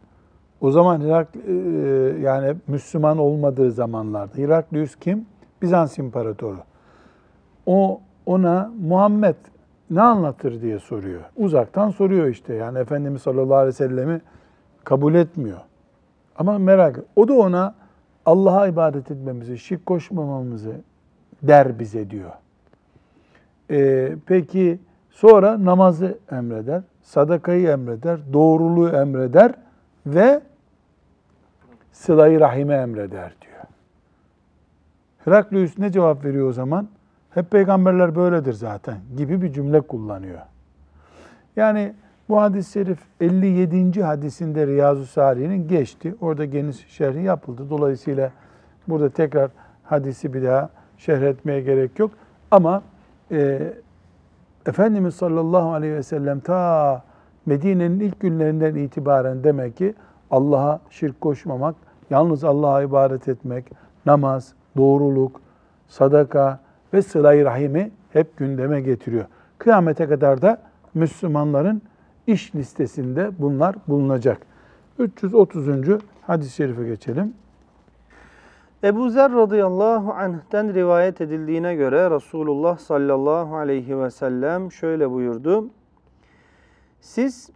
O 0.60 0.70
zaman 0.70 1.00
Herak, 1.00 1.28
e, 1.36 1.52
yani 2.20 2.56
Müslüman 2.68 3.18
olmadığı 3.18 3.72
zamanlarda. 3.72 4.36
Heraklius 4.36 4.96
kim? 4.96 5.26
Bizans 5.62 5.98
imparatoru. 5.98 6.58
O 7.66 8.00
ona 8.26 8.72
Muhammed 8.80 9.34
ne 9.90 10.02
anlatır 10.02 10.62
diye 10.62 10.78
soruyor. 10.78 11.20
Uzaktan 11.36 11.90
soruyor 11.90 12.26
işte. 12.26 12.54
Yani 12.54 12.78
Efendimiz 12.78 13.22
sallallahu 13.22 13.54
aleyhi 13.54 13.68
ve 13.68 13.72
sellemi 13.72 14.20
kabul 14.84 15.14
etmiyor. 15.14 15.60
Ama 16.36 16.58
merak 16.58 17.00
O 17.16 17.28
da 17.28 17.32
ona 17.34 17.74
Allah'a 18.26 18.66
ibadet 18.66 19.10
etmemizi, 19.10 19.58
şirk 19.58 19.86
koşmamamızı 19.86 20.72
der 21.42 21.78
bize 21.78 22.10
diyor. 22.10 22.30
Ee, 23.70 24.12
peki 24.26 24.78
sonra 25.10 25.64
namazı 25.64 26.18
emreder, 26.30 26.82
sadakayı 27.02 27.68
emreder, 27.68 28.20
doğruluğu 28.32 28.88
emreder 28.88 29.54
ve 30.06 30.40
sıla-i 31.92 32.40
rahime 32.40 32.74
emreder 32.74 33.34
diyor. 33.40 33.62
Heraklius 35.24 35.78
ne 35.78 35.92
cevap 35.92 36.24
veriyor 36.24 36.48
o 36.48 36.52
zaman? 36.52 36.88
Hep 37.30 37.50
peygamberler 37.50 38.14
böyledir 38.14 38.52
zaten 38.52 38.98
gibi 39.16 39.42
bir 39.42 39.52
cümle 39.52 39.80
kullanıyor. 39.80 40.40
Yani 41.56 41.94
bu 42.28 42.40
hadis-i 42.40 42.72
şerif 42.72 42.98
57. 43.20 44.02
hadisinde 44.02 44.66
Riyazu 44.66 45.06
Salih'in 45.06 45.68
geçti. 45.68 46.14
Orada 46.20 46.44
geniş 46.44 46.86
şerhi 46.86 47.22
yapıldı. 47.22 47.70
Dolayısıyla 47.70 48.32
burada 48.88 49.10
tekrar 49.10 49.50
hadisi 49.84 50.34
bir 50.34 50.42
daha 50.42 50.70
şerh 50.98 51.22
etmeye 51.22 51.60
gerek 51.60 51.98
yok. 51.98 52.10
Ama 52.50 52.82
e, 53.30 53.72
Efendimiz 54.66 55.14
sallallahu 55.14 55.72
aleyhi 55.72 55.94
ve 55.94 56.02
sellem 56.02 56.40
ta 56.40 57.02
Medine'nin 57.46 58.00
ilk 58.00 58.20
günlerinden 58.20 58.74
itibaren 58.74 59.44
demek 59.44 59.76
ki 59.76 59.94
Allah'a 60.30 60.80
şirk 60.90 61.20
koşmamak, 61.20 61.74
yalnız 62.10 62.44
Allah'a 62.44 62.82
ibadet 62.82 63.28
etmek, 63.28 63.64
namaz, 64.06 64.52
doğruluk, 64.76 65.40
sadaka 65.88 66.60
ve 66.94 67.02
sıla-i 67.02 67.44
rahimi 67.44 67.90
hep 68.12 68.36
gündeme 68.36 68.80
getiriyor. 68.80 69.24
Kıyamete 69.58 70.06
kadar 70.06 70.42
da 70.42 70.58
Müslümanların 70.94 71.82
iş 72.26 72.54
listesinde 72.54 73.30
bunlar 73.38 73.74
bulunacak. 73.88 74.38
330. 74.98 75.68
hadis-i 76.26 76.54
şerife 76.54 76.84
geçelim. 76.84 77.34
Ebu 78.84 79.10
Zer 79.10 79.32
radıyallahu 79.32 80.12
anh'ten 80.12 80.74
rivayet 80.74 81.20
edildiğine 81.20 81.74
göre 81.74 82.10
Resulullah 82.10 82.78
sallallahu 82.78 83.56
aleyhi 83.56 83.98
ve 83.98 84.10
sellem 84.10 84.72
şöyle 84.72 85.10
buyurdu. 85.10 85.68
Siz 87.00 87.50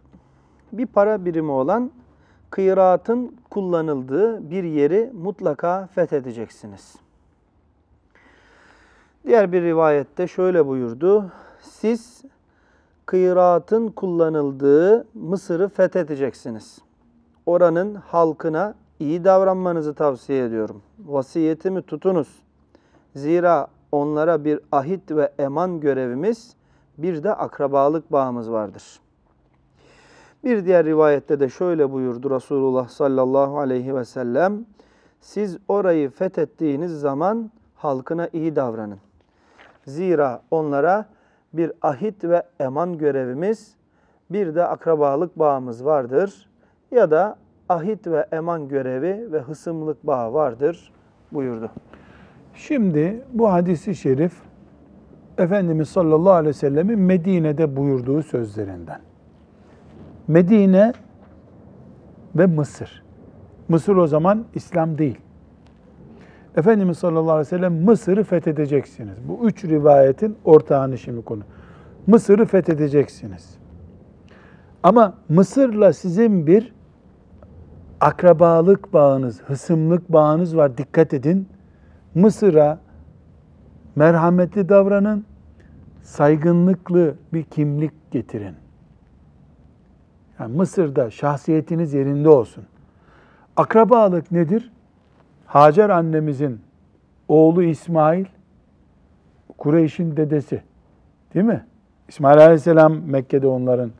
bir 0.71 0.85
para 0.85 1.25
birimi 1.25 1.51
olan 1.51 1.91
kıyraatın 2.49 3.35
kullanıldığı 3.49 4.49
bir 4.51 4.63
yeri 4.63 5.11
mutlaka 5.13 5.87
fethedeceksiniz. 5.95 6.95
Diğer 9.25 9.51
bir 9.51 9.61
rivayette 9.61 10.27
şöyle 10.27 10.67
buyurdu. 10.67 11.31
Siz 11.61 12.23
kıyraatın 13.05 13.87
kullanıldığı 13.87 15.07
Mısır'ı 15.13 15.69
fethedeceksiniz. 15.69 16.79
Oranın 17.45 17.95
halkına 17.95 18.75
iyi 18.99 19.23
davranmanızı 19.23 19.93
tavsiye 19.93 20.45
ediyorum. 20.45 20.81
Vasiyetimi 21.05 21.81
tutunuz. 21.81 22.27
Zira 23.15 23.67
onlara 23.91 24.45
bir 24.45 24.59
ahit 24.71 25.11
ve 25.11 25.31
eman 25.39 25.79
görevimiz, 25.79 26.55
bir 26.97 27.23
de 27.23 27.33
akrabalık 27.33 28.11
bağımız 28.11 28.51
vardır. 28.51 28.99
Bir 30.43 30.65
diğer 30.65 30.85
rivayette 30.85 31.39
de 31.39 31.49
şöyle 31.49 31.91
buyurdu 31.91 32.29
Resulullah 32.29 32.89
sallallahu 32.89 33.59
aleyhi 33.59 33.95
ve 33.95 34.05
sellem. 34.05 34.65
Siz 35.21 35.57
orayı 35.67 36.09
fethettiğiniz 36.09 36.99
zaman 36.99 37.51
halkına 37.75 38.29
iyi 38.33 38.55
davranın. 38.55 38.99
Zira 39.85 40.41
onlara 40.51 41.05
bir 41.53 41.71
ahit 41.81 42.23
ve 42.23 42.43
eman 42.59 42.97
görevimiz, 42.97 43.75
bir 44.29 44.55
de 44.55 44.65
akrabalık 44.65 45.39
bağımız 45.39 45.85
vardır. 45.85 46.49
Ya 46.91 47.11
da 47.11 47.37
ahit 47.69 48.07
ve 48.07 48.27
eman 48.31 48.67
görevi 48.67 49.31
ve 49.31 49.39
hısımlık 49.39 50.07
bağı 50.07 50.33
vardır 50.33 50.91
buyurdu. 51.31 51.71
Şimdi 52.53 53.23
bu 53.33 53.51
hadisi 53.51 53.95
şerif 53.95 54.33
Efendimiz 55.37 55.89
sallallahu 55.89 56.33
aleyhi 56.33 56.49
ve 56.49 56.53
sellemin 56.53 56.99
Medine'de 56.99 57.75
buyurduğu 57.75 58.23
sözlerinden. 58.23 58.99
Medine 60.27 60.93
ve 62.35 62.45
Mısır. 62.45 63.03
Mısır 63.69 63.95
o 63.95 64.07
zaman 64.07 64.45
İslam 64.55 64.97
değil. 64.97 65.17
Efendimiz 66.57 66.97
sallallahu 66.97 67.31
aleyhi 67.31 67.45
ve 67.45 67.57
sellem 67.57 67.83
Mısır'ı 67.83 68.23
fethedeceksiniz. 68.23 69.17
Bu 69.27 69.47
üç 69.47 69.65
rivayetin 69.65 70.37
ortağını 70.45 70.97
şimdi 70.97 71.21
konu. 71.21 71.43
Mısır'ı 72.07 72.45
fethedeceksiniz. 72.45 73.57
Ama 74.83 75.13
Mısır'la 75.29 75.93
sizin 75.93 76.47
bir 76.47 76.73
akrabalık 78.01 78.93
bağınız, 78.93 79.41
hısımlık 79.41 80.13
bağınız 80.13 80.57
var. 80.57 80.77
Dikkat 80.77 81.13
edin. 81.13 81.47
Mısır'a 82.15 82.79
merhametli 83.95 84.69
davranın, 84.69 85.25
saygınlıklı 86.01 87.15
bir 87.33 87.43
kimlik 87.43 88.11
getirin. 88.11 88.55
Yani 90.39 90.55
Mısır'da 90.57 91.11
şahsiyetiniz 91.11 91.93
yerinde 91.93 92.29
olsun. 92.29 92.63
Akrabalık 93.55 94.31
nedir? 94.31 94.71
Hacer 95.45 95.89
annemizin 95.89 96.61
oğlu 97.27 97.63
İsmail, 97.63 98.25
Kureyş'in 99.57 100.17
dedesi. 100.17 100.63
Değil 101.33 101.45
mi? 101.45 101.65
İsmail 102.07 102.37
Aleyhisselam 102.37 102.93
Mekke'de 102.93 103.47
onların 103.47 103.91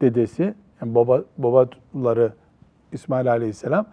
dedesi. 0.00 0.54
Yani 0.80 0.94
baba, 0.94 1.22
babaları 1.38 2.32
İsmail 2.96 3.30
Aleyhisselam. 3.30 3.86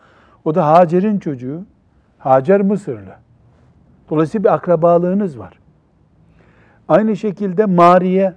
O 0.46 0.56
da 0.56 0.68
Hacer'in 0.68 1.20
çocuğu. 1.20 1.66
Hacer 2.18 2.62
Mısırlı. 2.62 3.16
Dolayısıyla 4.10 4.44
bir 4.44 4.54
akrabalığınız 4.54 5.40
var. 5.40 5.60
Aynı 6.88 7.16
şekilde 7.16 7.66
Mariye, 7.66 8.34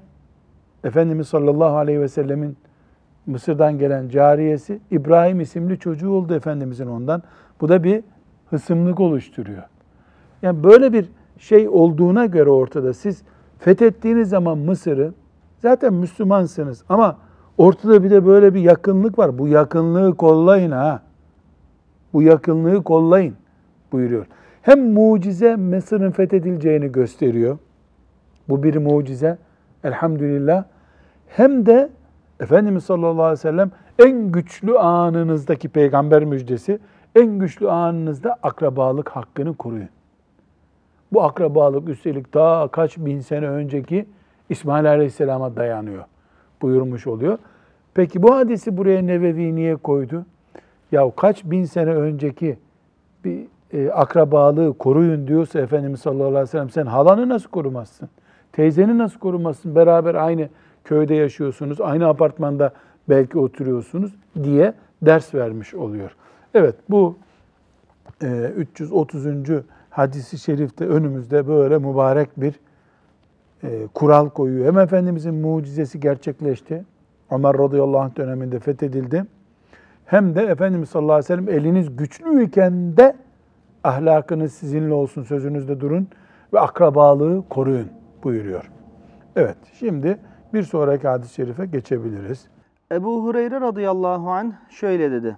Efendimiz 0.84 1.28
sallallahu 1.28 1.76
aleyhi 1.76 2.00
ve 2.00 2.08
sellemin 2.08 2.56
Mısır'dan 3.26 3.78
gelen 3.78 4.08
cariyesi 4.08 4.80
İbrahim 4.90 5.40
isimli 5.40 5.78
çocuğu 5.78 6.10
oldu 6.10 6.34
Efendimizin 6.34 6.86
ondan. 6.86 7.22
Bu 7.60 7.68
da 7.68 7.84
bir 7.84 8.04
hısımlık 8.50 9.00
oluşturuyor. 9.00 9.62
Yani 10.42 10.64
böyle 10.64 10.92
bir 10.92 11.08
şey 11.38 11.68
olduğuna 11.68 12.26
göre 12.26 12.50
ortada 12.50 12.92
siz 12.92 13.22
fethettiğiniz 13.58 14.28
zaman 14.28 14.58
Mısır'ı 14.58 15.14
zaten 15.58 15.94
Müslümansınız 15.94 16.84
ama 16.88 17.16
ortada 17.58 18.04
bir 18.04 18.10
de 18.10 18.26
böyle 18.26 18.54
bir 18.54 18.60
yakınlık 18.60 19.18
var. 19.18 19.38
Bu 19.38 19.48
yakınlığı 19.48 20.16
kollayın 20.16 20.70
ha. 20.70 21.02
Bu 22.12 22.22
yakınlığı 22.22 22.84
kollayın 22.84 23.34
buyuruyor. 23.92 24.26
Hem 24.62 24.92
mucize 24.92 25.56
Mısır'ın 25.56 26.10
fethedileceğini 26.10 26.92
gösteriyor. 26.92 27.58
Bu 28.48 28.62
bir 28.62 28.76
mucize. 28.76 29.38
Elhamdülillah. 29.84 30.64
Hem 31.26 31.66
de 31.66 31.90
Efendimiz 32.40 32.84
sallallahu 32.84 33.22
aleyhi 33.22 33.32
ve 33.32 33.36
sellem 33.36 33.70
en 33.98 34.32
güçlü 34.32 34.78
anınızdaki 34.78 35.68
peygamber 35.68 36.24
müjdesi, 36.24 36.78
en 37.16 37.38
güçlü 37.38 37.70
anınızda 37.70 38.36
akrabalık 38.42 39.08
hakkını 39.08 39.56
koruyun. 39.56 39.88
Bu 41.12 41.22
akrabalık 41.22 41.88
üstelik 41.88 42.34
daha 42.34 42.68
kaç 42.68 42.98
bin 42.98 43.20
sene 43.20 43.48
önceki 43.48 44.06
İsmail 44.48 44.90
Aleyhisselam'a 44.90 45.56
dayanıyor 45.56 46.04
buyurmuş 46.62 47.06
oluyor. 47.06 47.38
Peki 47.94 48.22
bu 48.22 48.34
hadisi 48.34 48.76
buraya 48.76 49.02
Nevevi 49.02 49.54
niye 49.54 49.76
koydu? 49.76 50.26
Ya 50.92 51.10
kaç 51.16 51.44
bin 51.44 51.64
sene 51.64 51.90
önceki 51.94 52.58
bir 53.24 53.46
e, 53.72 53.90
akrabalığı 53.90 54.78
koruyun 54.78 55.26
diyorsa 55.26 55.60
Efendimiz 55.60 56.00
sallallahu 56.00 56.26
aleyhi 56.26 56.42
ve 56.42 56.46
sellem 56.46 56.70
sen 56.70 56.86
halanı 56.86 57.28
nasıl 57.28 57.48
korumazsın? 57.48 58.08
Teyzeni 58.52 58.98
nasıl 58.98 59.18
korumazsın? 59.18 59.74
Beraber 59.74 60.14
aynı 60.14 60.48
köyde 60.84 61.14
yaşıyorsunuz, 61.14 61.80
aynı 61.80 62.08
apartmanda 62.08 62.72
belki 63.08 63.38
oturuyorsunuz 63.38 64.12
diye 64.42 64.72
ders 65.02 65.34
vermiş 65.34 65.74
oluyor. 65.74 66.16
Evet 66.54 66.74
bu 66.90 67.16
e, 68.22 68.52
330. 68.56 69.26
hadisi 69.90 70.38
şerifte 70.38 70.86
önümüzde 70.86 71.48
böyle 71.48 71.78
mübarek 71.78 72.28
bir 72.36 72.54
e, 73.62 73.86
kural 73.94 74.28
koyuyor. 74.28 74.66
Hem 74.66 74.78
Efendimizin 74.78 75.34
mucizesi 75.34 76.00
gerçekleşti. 76.00 76.84
Ömer 77.30 77.58
radıyallahu 77.58 78.00
anh 78.00 78.16
döneminde 78.16 78.58
fethedildi. 78.58 79.24
Hem 80.06 80.34
de 80.34 80.42
Efendimiz 80.42 80.88
sallallahu 80.88 81.12
aleyhi 81.12 81.24
ve 81.24 81.36
sellem 81.36 81.48
eliniz 81.48 81.96
güçlüyken 81.96 82.96
de 82.96 83.16
ahlakınız 83.84 84.52
sizinle 84.52 84.94
olsun, 84.94 85.22
sözünüzde 85.22 85.80
durun 85.80 86.08
ve 86.52 86.60
akrabalığı 86.60 87.44
koruyun 87.48 87.88
buyuruyor. 88.24 88.70
Evet, 89.36 89.56
şimdi 89.78 90.18
bir 90.54 90.62
sonraki 90.62 91.08
hadis-i 91.08 91.34
şerife 91.34 91.66
geçebiliriz. 91.66 92.48
Ebu 92.92 93.24
Hureyre 93.24 93.60
radıyallahu 93.60 94.30
anh 94.30 94.52
şöyle 94.70 95.10
dedi. 95.10 95.36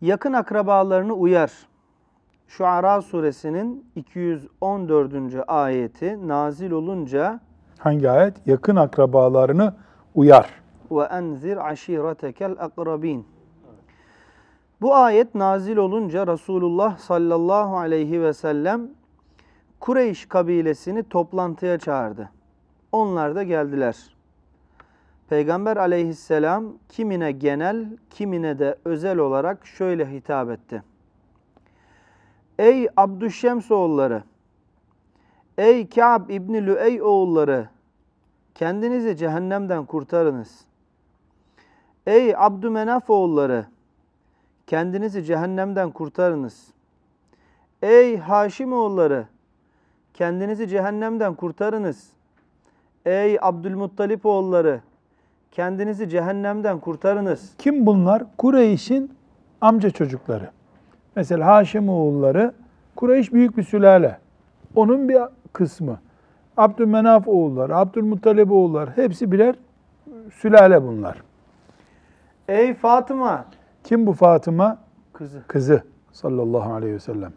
Yakın 0.00 0.32
akrabalarını 0.32 1.12
uyar. 1.12 1.52
Şuara 2.48 3.02
suresinin 3.02 3.86
214. 3.96 5.12
ayeti 5.48 6.28
nazil 6.28 6.70
olunca 6.70 7.40
Hangi 7.78 8.10
ayet? 8.10 8.46
Yakın 8.46 8.76
akrabalarını 8.76 9.74
uyar. 10.14 10.50
ve 10.90 11.02
enzir 11.02 11.68
aşiretekel 11.70 12.56
akrabin. 12.58 13.26
Bu 14.80 14.94
ayet 14.94 15.34
nazil 15.34 15.76
olunca 15.76 16.26
Resulullah 16.26 16.98
sallallahu 16.98 17.76
aleyhi 17.76 18.22
ve 18.22 18.32
sellem 18.32 18.88
Kureyş 19.80 20.26
kabilesini 20.26 21.02
toplantıya 21.02 21.78
çağırdı. 21.78 22.30
Onlar 22.92 23.34
da 23.34 23.42
geldiler. 23.42 23.96
Peygamber 25.28 25.76
aleyhisselam 25.76 26.64
kimine 26.88 27.32
genel, 27.32 27.86
kimine 28.10 28.58
de 28.58 28.76
özel 28.84 29.18
olarak 29.18 29.66
şöyle 29.66 30.10
hitap 30.10 30.50
etti. 30.50 30.82
Ey 32.58 32.88
Abdüşşems 32.96 33.70
oğulları, 33.70 34.22
ey 35.58 35.88
Ka'b 35.88 36.30
İbni 36.30 36.66
Lüey 36.66 37.02
oğulları, 37.02 37.68
kendinizi 38.54 39.16
cehennemden 39.16 39.84
kurtarınız. 39.84 40.64
Ey 42.06 42.36
Abdümenaf 42.36 43.10
oğulları, 43.10 43.66
kendinizi 44.66 45.24
cehennemden 45.24 45.90
kurtarınız. 45.90 46.66
Ey 47.82 48.16
Haşim 48.18 48.72
oğulları, 48.72 49.26
kendinizi 50.14 50.68
cehennemden 50.68 51.34
kurtarınız. 51.34 52.10
Ey 53.06 53.38
Abdülmuttalip 53.40 54.26
oğulları, 54.26 54.80
kendinizi 55.52 56.08
cehennemden 56.08 56.80
kurtarınız. 56.80 57.54
Kim 57.58 57.86
bunlar? 57.86 58.24
Kureyş'in 58.38 59.14
amca 59.60 59.90
çocukları. 59.90 60.50
Mesela 61.16 61.46
Haşim 61.46 61.88
oğulları, 61.88 62.52
Kureyş 62.96 63.32
büyük 63.32 63.56
bir 63.56 63.62
sülale. 63.62 64.18
Onun 64.74 65.08
bir 65.08 65.18
kısmı. 65.52 65.98
Abdülmenaf 66.56 67.28
oğulları, 67.28 67.76
Abdülmuttalip 67.76 68.52
oğulları 68.52 68.90
hepsi 68.96 69.32
birer 69.32 69.54
sülale 70.34 70.82
bunlar. 70.82 71.22
Ey 72.48 72.74
Fatıma, 72.74 73.44
Kim 73.84 74.06
bu 74.06 74.12
Fatıma? 74.12 74.78
kızı, 75.12 75.42
Kızı 75.48 75.82
sallallahu 76.12 76.72
aleyhi 76.72 76.94
ve 76.94 76.98
sellem. 77.00 77.32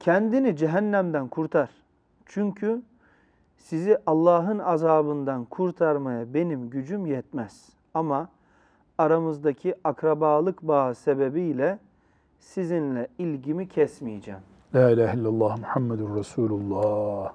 kendini 0.00 0.56
cehennemden 0.56 1.28
kurtar. 1.28 1.68
Çünkü 2.26 2.82
sizi 3.58 3.98
Allah'ın 4.06 4.58
azabından 4.58 5.44
kurtarmaya 5.44 6.34
benim 6.34 6.70
gücüm 6.70 7.06
yetmez. 7.06 7.68
Ama 7.94 8.28
aramızdaki 8.98 9.74
akrabalık 9.84 10.62
bağı 10.62 10.94
sebebiyle 10.94 11.78
sizinle 12.38 13.08
ilgimi 13.18 13.68
kesmeyeceğim. 13.68 14.40
La 14.74 14.90
ilahe 14.90 15.18
illallah 15.18 15.58
Muhammedur 15.58 16.16
Resulullah. 16.16 17.32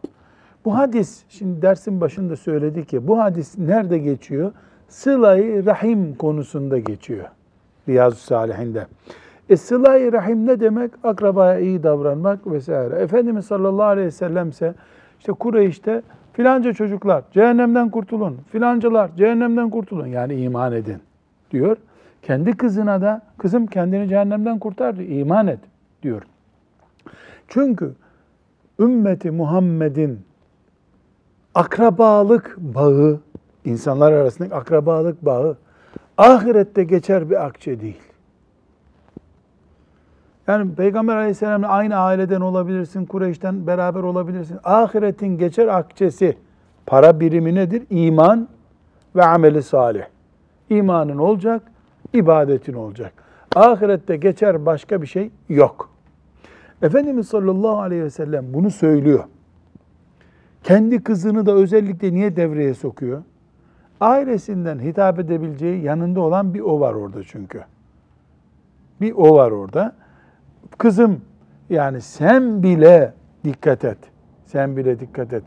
Bu 0.65 0.77
hadis, 0.77 1.23
şimdi 1.29 1.61
dersin 1.61 2.01
başında 2.01 2.35
söyledik 2.35 2.93
ya, 2.93 3.07
bu 3.07 3.19
hadis 3.19 3.57
nerede 3.57 3.97
geçiyor? 3.97 4.51
Sıla-i 4.87 5.65
Rahim 5.65 6.15
konusunda 6.15 6.79
geçiyor. 6.79 7.25
Riyazu 7.87 8.17
Salihinde. 8.17 8.87
E 9.49 9.57
sıla-i 9.57 10.13
Rahim 10.13 10.47
ne 10.47 10.59
demek? 10.59 10.91
Akrabaya 11.03 11.59
iyi 11.59 11.83
davranmak 11.83 12.51
vesaire. 12.51 12.95
Efendimiz 12.95 13.45
sallallahu 13.45 13.85
aleyhi 13.85 14.07
ve 14.07 14.11
sellem 14.11 14.49
ise 14.49 14.73
işte 15.19 15.31
Kureyş'te 15.31 16.01
filanca 16.33 16.73
çocuklar 16.73 17.23
cehennemden 17.31 17.89
kurtulun, 17.89 18.37
filancalar 18.51 19.15
cehennemden 19.17 19.69
kurtulun 19.69 20.07
yani 20.07 20.35
iman 20.35 20.73
edin 20.73 20.97
diyor. 21.51 21.77
Kendi 22.23 22.57
kızına 22.57 23.01
da 23.01 23.21
kızım 23.37 23.67
kendini 23.67 24.09
cehennemden 24.09 24.59
kurtardı, 24.59 25.03
iman 25.03 25.47
et 25.47 25.59
diyor. 26.03 26.21
Çünkü 27.47 27.93
ümmeti 28.79 29.31
Muhammed'in 29.31 30.21
akrabalık 31.55 32.57
bağı, 32.57 33.19
insanlar 33.65 34.11
arasındaki 34.11 34.55
akrabalık 34.55 35.25
bağı 35.25 35.57
ahirette 36.17 36.83
geçer 36.83 37.29
bir 37.29 37.45
akçe 37.45 37.79
değil. 37.79 38.01
Yani 40.47 40.75
Peygamber 40.75 41.15
Aleyhisselam'la 41.15 41.67
aynı 41.67 41.95
aileden 41.95 42.41
olabilirsin, 42.41 43.05
Kureyş'ten 43.05 43.67
beraber 43.67 44.03
olabilirsin. 44.03 44.59
Ahiretin 44.63 45.37
geçer 45.37 45.67
akçesi, 45.67 46.37
para 46.85 47.19
birimi 47.19 47.55
nedir? 47.55 47.83
İman 47.89 48.47
ve 49.15 49.25
ameli 49.25 49.63
salih. 49.63 50.03
İmanın 50.69 51.17
olacak, 51.17 51.72
ibadetin 52.13 52.73
olacak. 52.73 53.13
Ahirette 53.55 54.17
geçer 54.17 54.65
başka 54.65 55.01
bir 55.01 55.07
şey 55.07 55.31
yok. 55.49 55.89
Efendimiz 56.81 57.27
sallallahu 57.27 57.81
aleyhi 57.81 58.03
ve 58.03 58.09
sellem 58.09 58.53
bunu 58.53 58.71
söylüyor. 58.71 59.23
Kendi 60.63 61.03
kızını 61.03 61.45
da 61.45 61.51
özellikle 61.51 62.13
niye 62.13 62.35
devreye 62.35 62.73
sokuyor? 62.73 63.23
Ailesinden 64.01 64.79
hitap 64.79 65.19
edebileceği 65.19 65.83
yanında 65.83 66.21
olan 66.21 66.53
bir 66.53 66.59
o 66.59 66.79
var 66.79 66.93
orada 66.93 67.23
çünkü. 67.23 67.63
Bir 69.01 69.13
o 69.13 69.35
var 69.35 69.51
orada. 69.51 69.95
Kızım 70.77 71.21
yani 71.69 72.01
sen 72.01 72.63
bile 72.63 73.13
dikkat 73.43 73.85
et. 73.85 73.97
Sen 74.45 74.77
bile 74.77 74.99
dikkat 74.99 75.33
et. 75.33 75.43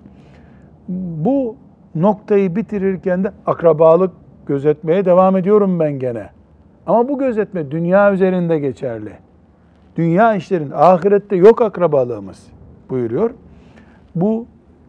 Bu 0.88 1.56
noktayı 1.94 2.56
bitirirken 2.56 3.24
de 3.24 3.32
akrabalık 3.46 4.12
gözetmeye 4.46 5.04
devam 5.04 5.36
ediyorum 5.36 5.80
ben 5.80 5.92
gene. 5.98 6.35
Ama 6.86 7.08
bu 7.08 7.18
gözetme 7.18 7.70
dünya 7.70 8.12
üzerinde 8.12 8.58
geçerli. 8.58 9.12
Dünya 9.96 10.34
işlerin 10.34 10.70
ahirette 10.74 11.36
yok 11.36 11.62
akrabalığımız 11.62 12.46
buyuruyor. 12.90 13.30
Bu 14.14 14.46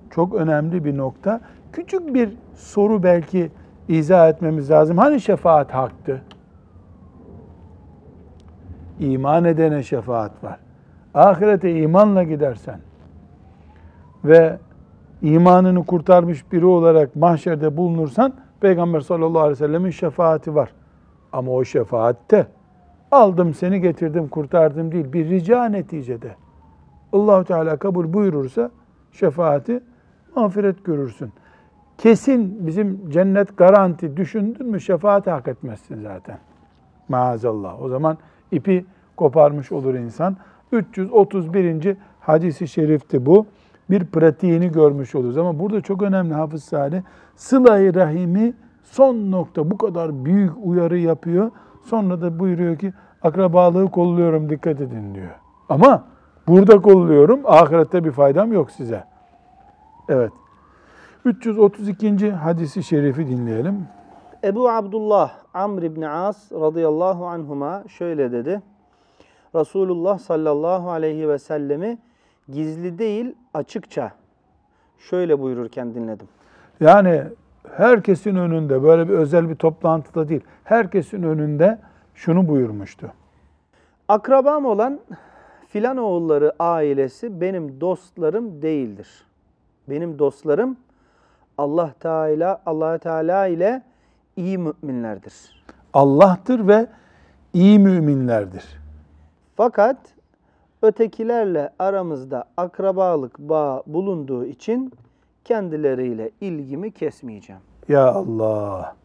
çok 0.09 0.35
önemli 0.35 0.85
bir 0.85 0.97
nokta. 0.97 1.41
Küçük 1.73 2.13
bir 2.13 2.29
soru 2.55 3.03
belki 3.03 3.51
izah 3.87 4.29
etmemiz 4.29 4.71
lazım. 4.71 4.97
Hani 4.97 5.21
şefaat 5.21 5.73
haktı? 5.73 6.21
İman 8.99 9.45
edene 9.45 9.83
şefaat 9.83 10.43
var. 10.43 10.59
Ahirete 11.13 11.71
imanla 11.71 12.23
gidersen 12.23 12.79
ve 14.25 14.57
imanını 15.21 15.85
kurtarmış 15.85 16.51
biri 16.51 16.65
olarak 16.65 17.15
mahşerde 17.15 17.77
bulunursan 17.77 18.33
Peygamber 18.59 18.99
sallallahu 18.99 19.39
aleyhi 19.39 19.51
ve 19.51 19.67
sellemin 19.67 19.89
şefaati 19.89 20.55
var. 20.55 20.69
Ama 21.33 21.51
o 21.51 21.63
şefaatte 21.63 22.47
aldım 23.11 23.53
seni 23.53 23.81
getirdim 23.81 24.27
kurtardım 24.27 24.91
değil 24.91 25.13
bir 25.13 25.29
rica 25.29 25.65
neticede. 25.65 26.35
Allahu 27.13 27.43
Teala 27.43 27.77
kabul 27.77 28.13
buyurursa 28.13 28.71
şefaati 29.11 29.83
mağfiret 30.35 30.85
görürsün. 30.85 31.31
Kesin 31.97 32.67
bizim 32.67 33.09
cennet 33.09 33.57
garanti 33.57 34.17
düşündün 34.17 34.67
mü 34.67 34.81
şefaat 34.81 35.27
hak 35.27 35.47
etmezsin 35.47 36.01
zaten. 36.01 36.37
Maazallah. 37.09 37.81
O 37.81 37.89
zaman 37.89 38.17
ipi 38.51 38.85
koparmış 39.15 39.71
olur 39.71 39.93
insan. 39.93 40.37
331. 40.71 41.97
hadisi 42.19 42.67
şerifti 42.67 43.25
bu. 43.25 43.45
Bir 43.89 44.05
pratiğini 44.05 44.71
görmüş 44.71 45.15
oluruz. 45.15 45.37
Ama 45.37 45.59
burada 45.59 45.81
çok 45.81 46.01
önemli 46.01 46.33
Hafız 46.33 46.63
Salih. 46.63 47.01
Sıla-i 47.35 47.95
Rahim'i 47.95 48.53
son 48.91 49.31
nokta 49.31 49.71
bu 49.71 49.77
kadar 49.77 50.25
büyük 50.25 50.53
uyarı 50.63 50.97
yapıyor. 50.97 51.51
Sonra 51.83 52.21
da 52.21 52.39
buyuruyor 52.39 52.77
ki 52.77 52.93
akrabalığı 53.21 53.91
kolluyorum 53.91 54.49
dikkat 54.49 54.81
edin 54.81 55.15
diyor. 55.15 55.35
Ama 55.69 56.03
burada 56.47 56.81
kolluyorum 56.81 57.39
ahirette 57.45 58.03
bir 58.03 58.11
faydam 58.11 58.53
yok 58.53 58.71
size. 58.71 59.03
Evet. 60.09 60.31
332. 61.25 62.31
hadisi 62.31 62.83
şerifi 62.83 63.27
dinleyelim. 63.27 63.87
Ebu 64.43 64.69
Abdullah 64.69 65.31
Amr 65.53 65.83
ibn 65.83 66.01
As 66.01 66.51
radıyallahu 66.51 67.25
anhuma 67.25 67.83
şöyle 67.87 68.31
dedi. 68.31 68.61
Resulullah 69.55 70.19
sallallahu 70.19 70.89
aleyhi 70.89 71.29
ve 71.29 71.39
sellemi 71.39 71.97
gizli 72.49 72.99
değil 72.99 73.35
açıkça 73.53 74.11
şöyle 74.97 75.39
buyururken 75.39 75.95
dinledim. 75.95 76.27
Yani 76.79 77.23
herkesin 77.75 78.35
önünde 78.35 78.83
böyle 78.83 79.09
bir 79.09 79.13
özel 79.13 79.49
bir 79.49 79.55
toplantıda 79.55 80.29
değil. 80.29 80.41
Herkesin 80.63 81.23
önünde 81.23 81.79
şunu 82.15 82.47
buyurmuştu. 82.47 83.11
Akrabam 84.07 84.65
olan 84.65 84.99
filan 85.67 85.97
oğulları 85.97 86.53
ailesi 86.59 87.41
benim 87.41 87.81
dostlarım 87.81 88.61
değildir. 88.61 89.25
Benim 89.89 90.19
dostlarım 90.19 90.77
Allah 91.57 91.93
Teala 91.99 92.61
Allah 92.65 92.97
Teala 92.97 93.47
ile 93.47 93.83
iyi 94.35 94.57
müminlerdir. 94.57 95.33
Allah'tır 95.93 96.67
ve 96.67 96.87
iyi 97.53 97.79
müminlerdir. 97.79 98.63
Fakat 99.55 99.97
ötekilerle 100.81 101.69
aramızda 101.79 102.45
akrabalık 102.57 103.39
bağı 103.39 103.83
bulunduğu 103.87 104.45
için 104.45 104.93
kendileriyle 105.47 106.31
ilgimi 106.41 106.91
kesmeyeceğim. 106.91 107.61
Ya 107.87 108.07
Allah. 108.11 108.95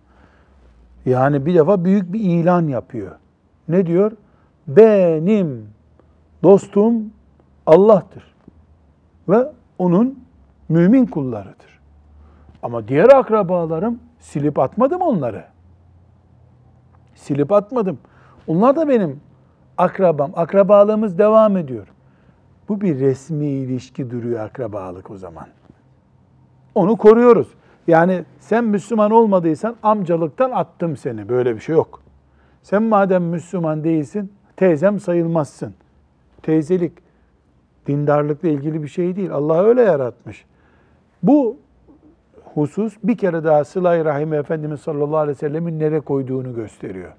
Yani 1.06 1.46
bir 1.46 1.54
defa 1.54 1.84
büyük 1.84 2.12
bir 2.12 2.20
ilan 2.20 2.68
yapıyor. 2.68 3.16
Ne 3.68 3.86
diyor? 3.86 4.12
Benim 4.68 5.68
dostum 6.42 7.12
Allah'tır. 7.66 8.34
Ve 9.28 9.52
onun 9.78 10.18
mümin 10.68 11.06
kullarıdır. 11.06 11.80
Ama 12.62 12.88
diğer 12.88 13.08
akrabalarım 13.08 14.00
silip 14.20 14.58
atmadım 14.58 15.00
onları. 15.00 15.44
Silip 17.14 17.52
atmadım. 17.52 17.98
Onlar 18.46 18.76
da 18.76 18.88
benim 18.88 19.20
akrabam. 19.78 20.30
Akrabalığımız 20.36 21.18
devam 21.18 21.56
ediyor. 21.56 21.86
Bu 22.68 22.80
bir 22.80 23.00
resmi 23.00 23.46
ilişki 23.46 24.10
duruyor 24.10 24.40
akrabalık 24.40 25.10
o 25.10 25.16
zaman. 25.16 25.46
Onu 26.74 26.96
koruyoruz. 26.96 27.48
Yani 27.86 28.24
sen 28.40 28.64
Müslüman 28.64 29.10
olmadıysan 29.10 29.76
amcalıktan 29.82 30.50
attım 30.50 30.96
seni. 30.96 31.28
Böyle 31.28 31.54
bir 31.54 31.60
şey 31.60 31.74
yok. 31.74 32.02
Sen 32.62 32.82
madem 32.82 33.24
Müslüman 33.24 33.84
değilsin, 33.84 34.32
teyzem 34.56 35.00
sayılmazsın. 35.00 35.74
Teyzelik 36.42 36.92
dindarlıkla 37.86 38.48
ilgili 38.48 38.82
bir 38.82 38.88
şey 38.88 39.16
değil. 39.16 39.32
Allah 39.32 39.62
öyle 39.64 39.82
yaratmış. 39.82 40.44
Bu 41.22 41.56
husus 42.54 42.96
bir 43.04 43.16
kere 43.16 43.44
daha 43.44 43.64
Sıla-i 43.64 44.04
Rahim 44.04 44.32
Efendimiz 44.32 44.80
sallallahu 44.80 45.16
aleyhi 45.16 45.36
ve 45.36 45.40
sellemin 45.40 45.80
nereye 45.80 46.00
koyduğunu 46.00 46.54
gösteriyor. 46.54 47.12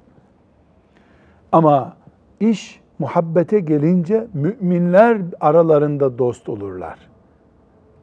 Ama 1.52 1.98
iş 2.40 2.82
muhabbete 3.00 3.60
gelince 3.60 4.28
müminler 4.34 5.18
aralarında 5.40 6.18
dost 6.18 6.50
olurlar. 6.50 7.00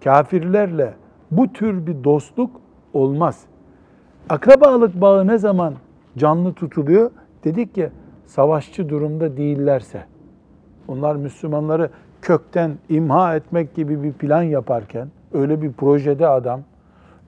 Kafirlerle 0.04 0.94
bu 1.30 1.52
tür 1.52 1.86
bir 1.86 2.04
dostluk 2.04 2.50
olmaz. 2.92 3.44
Akrabalık 4.28 5.00
bağı 5.00 5.26
ne 5.26 5.38
zaman 5.38 5.74
canlı 6.16 6.52
tutuluyor? 6.54 7.10
Dedik 7.44 7.74
ki 7.74 7.90
savaşçı 8.26 8.88
durumda 8.88 9.36
değillerse, 9.36 10.04
onlar 10.88 11.16
Müslümanları 11.16 11.90
kökten 12.22 12.72
imha 12.88 13.36
etmek 13.36 13.74
gibi 13.74 14.02
bir 14.02 14.12
plan 14.12 14.42
yaparken, 14.42 15.08
öyle 15.32 15.62
bir 15.62 15.72
projede 15.72 16.28
adam, 16.28 16.60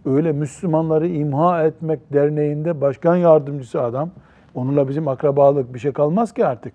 öyle 0.07 0.33
Müslümanları 0.33 1.09
imha 1.09 1.63
etmek 1.65 2.13
derneğinde 2.13 2.81
başkan 2.81 3.17
yardımcısı 3.17 3.83
adam, 3.83 4.11
onunla 4.55 4.89
bizim 4.89 5.09
akrabalık 5.09 5.75
bir 5.75 5.79
şey 5.79 5.93
kalmaz 5.93 6.33
ki 6.33 6.47
artık. 6.47 6.73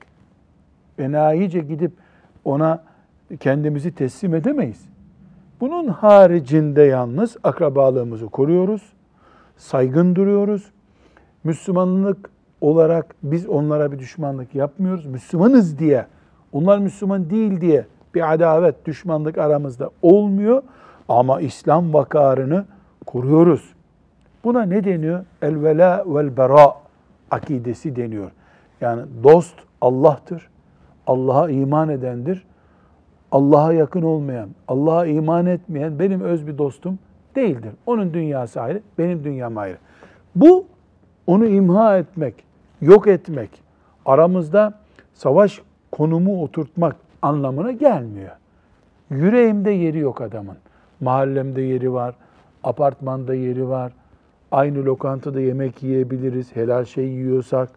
Enayice 0.97 1.59
gidip 1.59 1.91
ona 2.45 2.83
kendimizi 3.39 3.91
teslim 3.91 4.35
edemeyiz. 4.35 4.96
Bunun 5.60 5.88
haricinde 5.88 6.82
yalnız 6.82 7.38
akrabalığımızı 7.43 8.26
koruyoruz, 8.26 8.82
saygın 9.58 10.15
duruyoruz. 10.15 10.72
Müslümanlık 11.43 12.30
olarak 12.62 13.15
biz 13.24 13.48
onlara 13.48 13.91
bir 13.91 14.00
düşmanlık 14.00 14.56
yapmıyoruz. 14.56 15.06
Müslümanız 15.06 15.80
diye, 15.80 16.06
onlar 16.52 16.80
Müslüman 16.80 17.30
değil 17.30 17.62
diye 17.62 17.86
bir 18.15 18.34
adavet, 18.34 18.86
düşmanlık 18.86 19.38
aramızda 19.38 19.89
olmuyor. 20.02 20.63
Ama 21.10 21.41
İslam 21.41 21.93
vakarını 21.93 22.65
koruyoruz. 23.06 23.74
Buna 24.43 24.62
ne 24.62 24.84
deniyor? 24.84 25.26
El 25.41 25.63
vela 25.63 26.04
vel 26.08 26.38
bera 26.38 26.74
akidesi 27.32 27.96
deniyor. 27.96 28.32
Yani 28.82 29.02
dost 29.24 29.56
Allah'tır. 29.82 30.50
Allah'a 31.08 31.50
iman 31.50 31.89
edendir. 31.89 32.46
Allah'a 33.31 33.73
yakın 33.73 34.01
olmayan, 34.01 34.49
Allah'a 34.67 35.05
iman 35.05 35.45
etmeyen 35.45 35.99
benim 35.99 36.21
öz 36.21 36.47
bir 36.47 36.57
dostum 36.57 36.99
değildir. 37.35 37.71
Onun 37.85 38.13
dünyası 38.13 38.61
ayrı, 38.61 38.81
benim 38.97 39.23
dünyam 39.23 39.57
ayrı. 39.57 39.77
Bu 40.35 40.65
onu 41.27 41.47
imha 41.47 41.97
etmek, 41.97 42.35
yok 42.81 43.07
etmek, 43.07 43.49
aramızda 44.05 44.73
savaş 45.13 45.61
konumu 45.91 46.43
oturtmak 46.43 46.95
anlamına 47.21 47.71
gelmiyor. 47.71 48.31
Yüreğimde 49.09 49.71
yeri 49.71 49.99
yok 49.99 50.21
adamın. 50.21 50.57
Mahallemde 51.01 51.61
yeri 51.61 51.93
var, 51.93 52.15
apartmanda 52.63 53.35
yeri 53.35 53.69
var. 53.69 53.91
Aynı 54.51 54.85
lokantada 54.85 55.39
yemek 55.41 55.83
yiyebiliriz, 55.83 56.55
helal 56.55 56.85
şey 56.85 57.07
yiyorsak, 57.07 57.69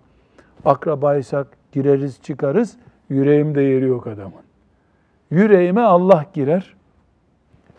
akrabaysak 0.64 1.46
gireriz 1.72 2.22
çıkarız. 2.22 2.76
Yüreğimde 3.08 3.62
yeri 3.62 3.86
yok 3.86 4.06
adamın. 4.06 4.49
Yüreğime 5.31 5.81
Allah 5.81 6.25
girer. 6.33 6.75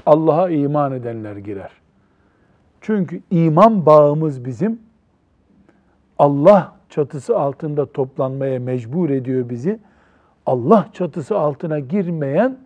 Allah'a 0.05 0.49
iman 0.49 0.91
edenler 0.91 1.35
girer. 1.35 1.71
Çünkü 2.81 3.21
iman 3.31 3.85
bağımız 3.85 4.45
bizim 4.45 4.79
Allah 6.19 6.75
çatısı 6.89 7.37
altında 7.37 7.91
toplanmaya 7.91 8.59
mecbur 8.59 9.09
ediyor 9.09 9.49
bizi. 9.49 9.79
Allah 10.45 10.87
çatısı 10.93 11.37
altına 11.37 11.79
girmeyen 11.79 12.57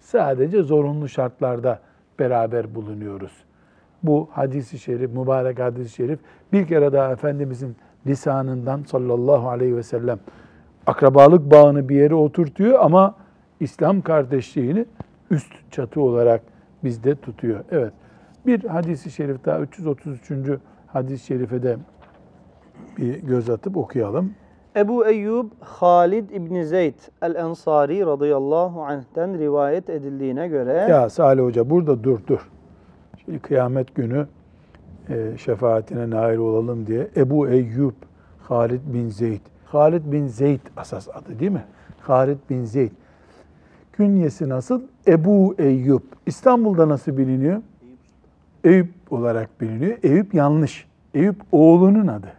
sadece 0.00 0.62
zorunlu 0.62 1.08
şartlarda 1.08 1.80
beraber 2.18 2.74
bulunuyoruz. 2.74 3.32
Bu 4.02 4.28
hadisi 4.32 4.78
şerif, 4.78 5.10
mübarek 5.10 5.58
hadisi 5.58 5.94
şerif 5.94 6.18
bir 6.52 6.66
kere 6.66 6.92
daha 6.92 7.12
Efendimizin 7.12 7.76
lisanından 8.06 8.82
sallallahu 8.82 9.48
aleyhi 9.48 9.76
ve 9.76 9.82
sellem 9.82 10.18
akrabalık 10.86 11.50
bağını 11.50 11.88
bir 11.88 11.96
yere 11.96 12.14
oturtuyor 12.14 12.78
ama 12.80 13.14
İslam 13.60 14.00
kardeşliğini 14.00 14.86
üst 15.30 15.52
çatı 15.70 16.00
olarak 16.00 16.42
bizde 16.84 17.14
tutuyor. 17.14 17.64
Evet. 17.70 17.92
Bir 18.46 18.64
hadisi 18.64 19.10
şerif 19.10 19.44
daha 19.44 19.60
333. 19.60 20.32
hadis-i 20.86 21.26
şerife 21.26 21.62
de 21.62 21.76
bir 22.98 23.14
göz 23.22 23.50
atıp 23.50 23.76
okuyalım. 23.76 24.34
Ebu 24.76 25.06
Eyyub 25.06 25.46
Halid 25.60 26.30
İbni 26.30 26.66
Zeyd 26.66 26.94
el-Ensari 27.22 28.06
radıyallahu 28.06 28.82
anh'ten 28.82 29.38
rivayet 29.38 29.90
edildiğine 29.90 30.48
göre 30.48 30.72
Ya 30.72 31.10
Salih 31.10 31.42
Hoca 31.42 31.70
burada 31.70 32.04
dur 32.04 32.18
dur. 32.26 32.50
Şimdi 33.24 33.38
kıyamet 33.38 33.94
günü 33.94 34.26
e, 35.08 35.38
şefaatine 35.38 36.10
nail 36.10 36.38
olalım 36.38 36.86
diye 36.86 37.08
Ebu 37.16 37.48
Eyyub 37.48 37.94
Halid 38.42 38.80
bin 38.86 39.08
Zeyd. 39.08 39.40
Halid 39.66 40.12
bin 40.12 40.26
Zeyd 40.26 40.60
asas 40.76 41.08
adı 41.08 41.38
değil 41.38 41.52
mi? 41.52 41.64
Halid 42.00 42.38
bin 42.50 42.64
Zeyd. 42.64 42.90
Künyesi 43.96 44.48
nasıl? 44.48 44.82
Ebu 45.06 45.54
Eyyub. 45.58 46.02
İstanbul'da 46.26 46.88
nasıl 46.88 47.16
biliniyor? 47.16 47.62
Eyüp 48.64 48.88
olarak 49.10 49.60
biliniyor. 49.60 49.98
Eyüp 50.02 50.34
yanlış. 50.34 50.86
Eyüp 51.14 51.36
oğlunun 51.52 52.06
adı. 52.06 52.32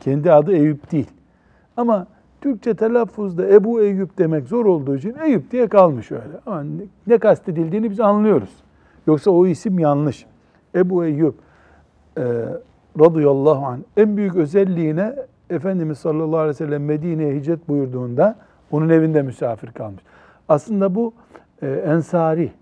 Kendi 0.00 0.32
adı 0.32 0.52
Eyüp 0.52 0.92
değil. 0.92 1.10
Ama 1.76 2.06
Türkçe 2.40 2.74
telaffuzda 2.74 3.48
Ebu 3.48 3.82
Eyyub 3.82 4.08
demek 4.18 4.48
zor 4.48 4.66
olduğu 4.66 4.96
için 4.96 5.14
Eyüp 5.24 5.50
diye 5.50 5.68
kalmış 5.68 6.12
öyle. 6.12 6.40
Ama 6.46 6.64
ne 7.06 7.18
kastedildiğini 7.18 7.90
biz 7.90 8.00
anlıyoruz. 8.00 8.56
Yoksa 9.06 9.30
o 9.30 9.46
isim 9.46 9.78
yanlış. 9.78 10.26
Ebu 10.74 11.04
Eyyub 11.04 11.34
e, 12.18 12.22
radıyallahu 13.00 13.66
anh 13.66 13.80
en 13.96 14.16
büyük 14.16 14.36
özelliğine 14.36 15.14
Efendimiz 15.50 15.98
sallallahu 15.98 16.38
aleyhi 16.38 16.48
ve 16.48 16.54
sellem 16.54 16.84
Medine'ye 16.84 17.34
hicret 17.34 17.68
buyurduğunda 17.68 18.36
onun 18.70 18.88
evinde 18.88 19.22
misafir 19.22 19.72
kalmış. 19.72 20.02
Aslında 20.48 20.94
bu 20.94 21.12
e, 21.62 21.66
ensari, 21.66 22.52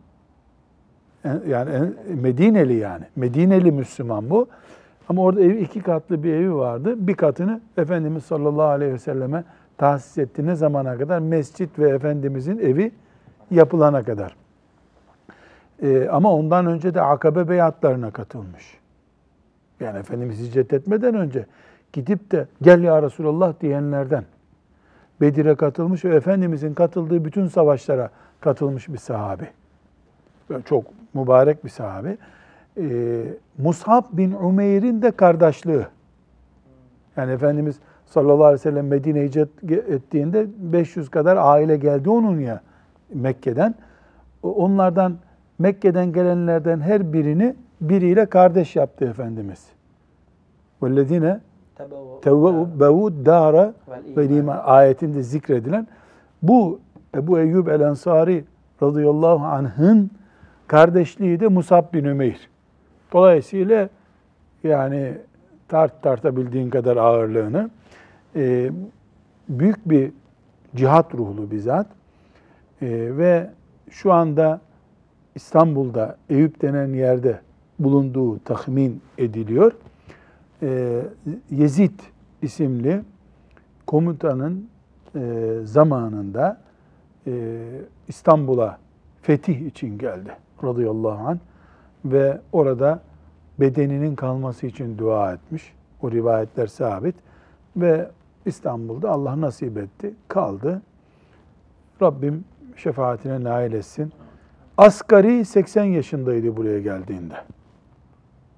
en, 1.24 1.42
yani 1.48 1.70
en, 1.70 1.94
Medineli 2.16 2.74
yani. 2.74 3.04
Medineli 3.16 3.72
Müslüman 3.72 4.30
bu. 4.30 4.48
Ama 5.08 5.22
orada 5.22 5.40
ev, 5.40 5.50
iki 5.50 5.80
katlı 5.80 6.22
bir 6.22 6.32
evi 6.32 6.54
vardı. 6.54 7.06
Bir 7.06 7.14
katını 7.14 7.60
Efendimiz 7.76 8.24
sallallahu 8.24 8.66
aleyhi 8.66 8.92
ve 8.92 8.98
selleme 8.98 9.44
tahsis 9.78 10.18
etti. 10.18 10.46
Ne 10.46 10.54
zamana 10.54 10.98
kadar? 10.98 11.18
Mescit 11.18 11.78
ve 11.78 11.88
Efendimizin 11.88 12.58
evi 12.58 12.92
yapılana 13.50 14.02
kadar. 14.02 14.36
E, 15.82 16.08
ama 16.08 16.32
ondan 16.32 16.66
önce 16.66 16.94
de 16.94 17.00
akabe 17.00 17.48
beyatlarına 17.48 18.10
katılmış. 18.10 18.78
Yani 19.80 19.98
Efendimiz 19.98 20.38
hicret 20.38 20.72
etmeden 20.72 21.14
önce 21.14 21.46
gidip 21.92 22.30
de 22.30 22.46
gel 22.62 22.82
ya 22.82 23.02
Resulallah 23.02 23.60
diyenlerden. 23.60 24.24
Bedir'e 25.21 25.55
katılmış 25.55 26.05
ve 26.05 26.15
Efendimizin 26.15 26.73
katıldığı 26.73 27.25
bütün 27.25 27.47
savaşlara 27.47 28.09
katılmış 28.41 28.89
bir 28.89 28.97
sahabi. 28.97 29.47
Çok 30.65 30.85
mübarek 31.13 31.65
bir 31.65 31.69
sahabe. 31.69 32.17
Ee, 32.77 33.23
Mus'ab 33.57 34.03
bin 34.11 34.31
Umeyr'in 34.31 35.01
de 35.01 35.11
kardeşliği. 35.11 35.85
Yani 37.17 37.31
Efendimiz 37.31 37.75
sallallahu 38.05 38.45
aleyhi 38.45 38.53
ve 38.59 38.69
sellem 38.69 38.87
Medine 38.87 39.23
hicret 39.23 39.49
ettiğinde 39.71 40.47
500 40.57 41.09
kadar 41.09 41.37
aile 41.37 41.77
geldi 41.77 42.09
onun 42.09 42.39
ya 42.39 42.61
Mekke'den. 43.13 43.75
O- 44.43 44.51
Onlardan 44.53 45.17
Mekke'den 45.59 46.13
gelenlerden 46.13 46.79
her 46.79 47.13
birini 47.13 47.55
biriyle 47.81 48.25
kardeş 48.25 48.75
yaptı 48.75 49.05
Efendimiz. 49.05 49.65
وَالَّذِينَ 50.81 51.39
tevbe'u 52.22 53.26
dara 53.26 53.74
ve 54.16 54.26
iman 54.26 54.60
ayetinde 54.64 55.22
zikredilen 55.22 55.86
bu 56.42 56.80
Ebu 57.14 57.38
Eyyub 57.38 57.66
el 57.66 57.80
Ensari 57.80 58.44
radıyallahu 58.82 59.44
anh'ın 59.44 60.10
kardeşliği 60.66 61.40
de 61.40 61.48
Musab 61.48 61.92
bin 61.92 62.04
Ümeyr. 62.04 62.48
Dolayısıyla 63.12 63.88
yani 64.64 65.12
tart 65.68 66.02
tartabildiğin 66.02 66.70
kadar 66.70 66.96
ağırlığını 66.96 67.70
e, 68.36 68.70
büyük 69.48 69.90
bir 69.90 70.12
cihat 70.76 71.14
ruhlu 71.14 71.50
bir 71.50 71.58
zat 71.58 71.86
E, 72.82 72.88
ve 73.16 73.50
şu 73.90 74.12
anda 74.12 74.60
İstanbul'da 75.34 76.16
Eyüp 76.30 76.62
denen 76.62 76.92
yerde 76.92 77.40
bulunduğu 77.78 78.38
tahmin 78.38 79.02
ediliyor. 79.18 79.72
E, 80.62 81.02
Yezid 81.50 82.00
isimli 82.42 83.02
komutanın 83.86 84.68
e, 85.14 85.52
zamanında 85.64 86.60
e, 87.26 87.62
İstanbul'a 88.08 88.78
fetih 89.22 89.66
için 89.66 89.98
geldi 89.98 90.30
radıyallahu 90.64 91.28
anh 91.28 91.38
ve 92.04 92.40
orada 92.52 93.00
bedeninin 93.60 94.14
kalması 94.14 94.66
için 94.66 94.98
dua 94.98 95.32
etmiş. 95.32 95.72
O 96.02 96.10
rivayetler 96.10 96.66
sabit 96.66 97.14
ve 97.76 98.10
İstanbul'da 98.46 99.10
Allah 99.10 99.40
nasip 99.40 99.78
etti, 99.78 100.14
kaldı. 100.28 100.82
Rabbim 102.02 102.44
şefaatine 102.76 103.44
nail 103.44 103.72
etsin. 103.72 104.12
Asgari 104.78 105.44
80 105.44 105.84
yaşındaydı 105.84 106.56
buraya 106.56 106.80
geldiğinde. 106.80 107.34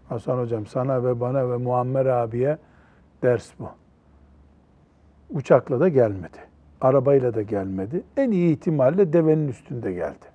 Hasan 0.08 0.38
hocam 0.38 0.66
sana 0.66 1.04
ve 1.04 1.20
bana 1.20 1.50
ve 1.50 1.56
Muammer 1.56 2.06
abiye 2.06 2.58
ders 3.22 3.50
bu. 3.58 3.68
Uçakla 5.30 5.80
da 5.80 5.88
gelmedi. 5.88 6.38
Arabayla 6.80 7.34
da 7.34 7.42
gelmedi. 7.42 8.02
En 8.16 8.30
iyi 8.30 8.52
ihtimalle 8.52 9.12
devenin 9.12 9.48
üstünde 9.48 9.92
geldi. 9.92 10.26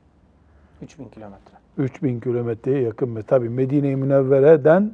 3000 0.82 1.10
kilometre. 1.10 1.54
3000 1.78 2.20
kilometreye 2.20 2.82
yakın 2.82 3.16
ve 3.16 3.24
tabi 3.24 3.50
Medine-i 3.50 3.96
Münevvere'den 3.96 4.94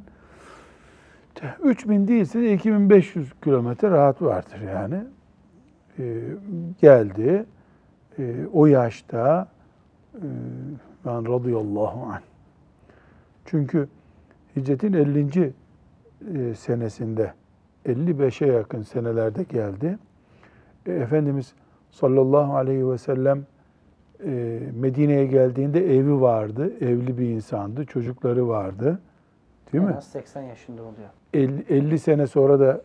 3000 1.62 2.08
değilse 2.08 2.42
de 2.42 2.52
2500 2.52 3.32
kilometre 3.44 3.90
rahat 3.90 4.22
vardır 4.22 4.60
yani. 4.60 5.04
Ee, 5.98 6.22
geldi. 6.80 7.46
Ee, 8.18 8.34
o 8.52 8.66
yaşta 8.66 9.48
e, 10.14 10.26
ben 11.06 11.28
radıyallahu 11.28 12.04
anh. 12.12 12.22
Çünkü 13.44 13.88
hicretin 14.56 14.92
50. 14.92 15.52
e, 16.34 16.54
senesinde 16.54 17.32
55'e 17.86 18.52
yakın 18.52 18.82
senelerde 18.82 19.42
geldi. 19.42 19.98
E, 20.86 20.92
Efendimiz 20.92 21.52
sallallahu 21.90 22.56
aleyhi 22.56 22.90
ve 22.90 22.98
sellem 22.98 23.46
e, 24.24 24.60
Medine'ye 24.80 25.26
geldiğinde 25.26 25.96
evi 25.96 26.20
vardı. 26.20 26.72
Evli 26.80 27.18
bir 27.18 27.28
insandı. 27.28 27.84
Çocukları 27.84 28.48
vardı. 28.48 28.98
Değil 29.72 29.84
mi? 29.84 29.96
80 30.00 30.42
yaşında 30.42 30.82
oluyor. 30.82 31.08
50, 31.34 31.64
50 31.68 31.98
sene 31.98 32.26
sonra 32.26 32.60
da 32.60 32.82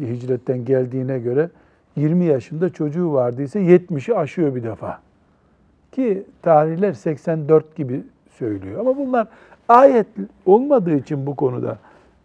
hicretten 0.00 0.64
geldiğine 0.64 1.18
göre 1.18 1.50
20 1.96 2.24
yaşında 2.24 2.68
çocuğu 2.70 3.12
vardıysa 3.12 3.58
70'i 3.58 4.14
aşıyor 4.14 4.54
bir 4.54 4.62
defa. 4.62 5.00
Ki 5.92 6.24
tarihler 6.42 6.92
84 6.92 7.76
gibi 7.76 8.02
söylüyor. 8.30 8.80
Ama 8.80 8.96
bunlar 8.96 9.28
ayet 9.68 10.06
olmadığı 10.46 10.96
için 10.96 11.26
bu 11.26 11.36
konuda 11.36 11.78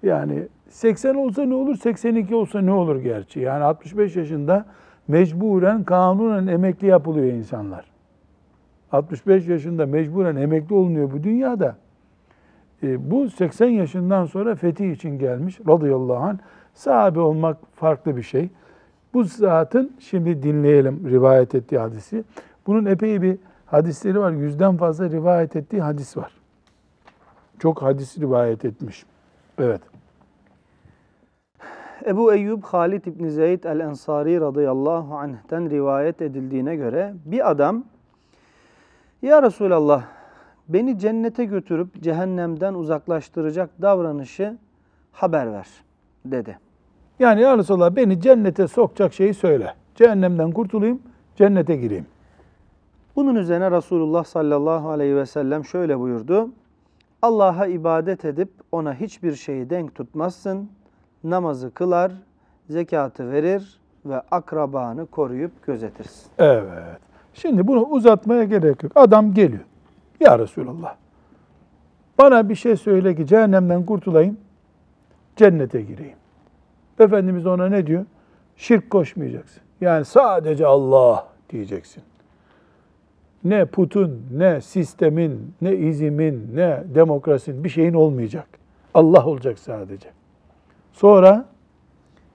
yani 0.04 0.48
80 0.70 1.16
olsa 1.16 1.46
ne 1.46 1.54
olur, 1.54 1.76
82 1.76 2.36
olsa 2.36 2.62
ne 2.62 2.72
olur 2.72 2.96
gerçi. 2.96 3.40
Yani 3.40 3.64
65 3.64 4.16
yaşında 4.16 4.66
mecburen 5.08 5.84
kanunen 5.84 6.48
emekli 6.48 6.88
yapılıyor 6.88 7.34
insanlar. 7.34 7.86
65 8.92 9.48
yaşında 9.48 9.86
mecburen 9.86 10.36
emekli 10.36 10.76
olunuyor 10.76 11.12
bu 11.12 11.24
dünyada. 11.24 11.76
E, 12.84 13.12
bu 13.12 13.30
80 13.30 13.68
yaşından 13.68 14.26
sonra 14.26 14.56
fetih 14.56 14.92
için 14.92 15.20
gelmiş 15.20 15.60
radıyallahu 15.68 16.24
anh. 16.24 16.38
Sahabe 16.74 17.20
olmak 17.20 17.58
farklı 17.76 18.18
bir 18.18 18.24
şey. 18.24 18.50
Bu 19.14 19.24
zatın 19.24 19.92
şimdi 20.00 20.44
dinleyelim 20.44 21.10
rivayet 21.10 21.56
ettiği 21.56 21.78
hadisi. 21.78 22.24
Bunun 22.68 22.86
epey 22.86 23.22
bir 23.22 23.38
hadisleri 23.66 24.20
var. 24.20 24.32
Yüzden 24.32 24.78
fazla 24.78 25.10
rivayet 25.10 25.56
ettiği 25.56 25.82
hadis 25.82 26.18
var. 26.18 26.43
Çok 27.64 27.82
hadis 27.82 28.20
rivayet 28.20 28.66
etmiş. 28.66 29.06
Evet. 29.58 29.82
Ebu 32.06 32.34
Eyyub 32.34 32.64
Halid 32.64 33.06
İbni 33.06 33.32
Zeyd 33.32 33.64
el-Ensari 33.64 34.42
radıyallahu 34.42 35.16
anh'ten 35.16 35.70
rivayet 35.70 36.22
edildiğine 36.22 36.76
göre 36.76 37.14
bir 37.26 37.52
adam 37.52 37.84
Ya 39.22 39.44
Resulallah 39.44 40.04
beni 40.70 41.00
cennete 41.00 41.46
götürüp 41.46 42.02
cehennemden 42.02 42.74
uzaklaştıracak 42.74 43.70
davranışı 43.82 44.58
haber 45.12 45.54
ver 45.54 45.68
dedi. 46.26 46.60
Yani 47.20 47.42
ya 47.42 47.58
Resulallah 47.58 47.96
beni 47.96 48.22
cennete 48.22 48.68
sokacak 48.68 49.14
şeyi 49.14 49.34
söyle. 49.34 49.74
Cehennemden 49.96 50.52
kurtulayım, 50.52 51.02
cennete 51.36 51.76
gireyim. 51.76 52.06
Bunun 53.16 53.36
üzerine 53.36 53.72
Resulullah 53.72 54.24
sallallahu 54.24 54.90
aleyhi 54.90 55.16
ve 55.16 55.26
sellem 55.26 55.66
şöyle 55.66 56.00
buyurdu. 56.00 56.50
Allah'a 57.24 57.68
ibadet 57.68 58.26
edip 58.26 58.50
ona 58.72 58.94
hiçbir 58.94 59.36
şeyi 59.36 59.70
denk 59.70 59.96
tutmazsın. 59.96 60.70
Namazı 61.24 61.74
kılar, 61.74 62.12
zekatı 62.70 63.32
verir 63.32 63.80
ve 64.06 64.22
akrabanı 64.32 65.06
koruyup 65.06 65.66
gözetirsin. 65.66 66.32
Evet. 66.38 67.00
Şimdi 67.34 67.68
bunu 67.68 67.86
uzatmaya 67.86 68.44
gerek 68.44 68.84
yok. 68.84 68.92
Adam 68.96 69.34
geliyor. 69.34 69.64
Ya 70.20 70.40
Resulallah. 70.40 70.96
Bana 72.18 72.50
bir 72.50 72.56
şey 72.56 72.76
söyle 72.76 73.16
ki 73.16 73.28
cehennemden 73.28 73.86
kurtulayım, 73.86 74.38
cennete 75.36 75.82
gireyim. 75.82 76.18
Efendimiz 77.00 77.46
ona 77.46 77.70
ne 77.70 77.88
diyor? 77.88 78.06
Şirk 78.56 78.90
koşmayacaksın. 78.90 79.62
Yani 79.82 80.06
sadece 80.06 80.66
Allah 80.66 81.28
diyeceksin. 81.50 82.04
Ne 83.44 83.66
putun, 83.66 84.22
ne 84.32 84.62
sistemin, 84.62 85.56
ne 85.62 85.76
izimin, 85.76 86.50
ne 86.56 86.84
demokrasinin 86.96 87.64
bir 87.64 87.70
şeyin 87.70 87.94
olmayacak. 87.94 88.48
Allah 88.94 89.26
olacak 89.26 89.60
sadece. 89.60 90.10
Sonra 90.94 91.46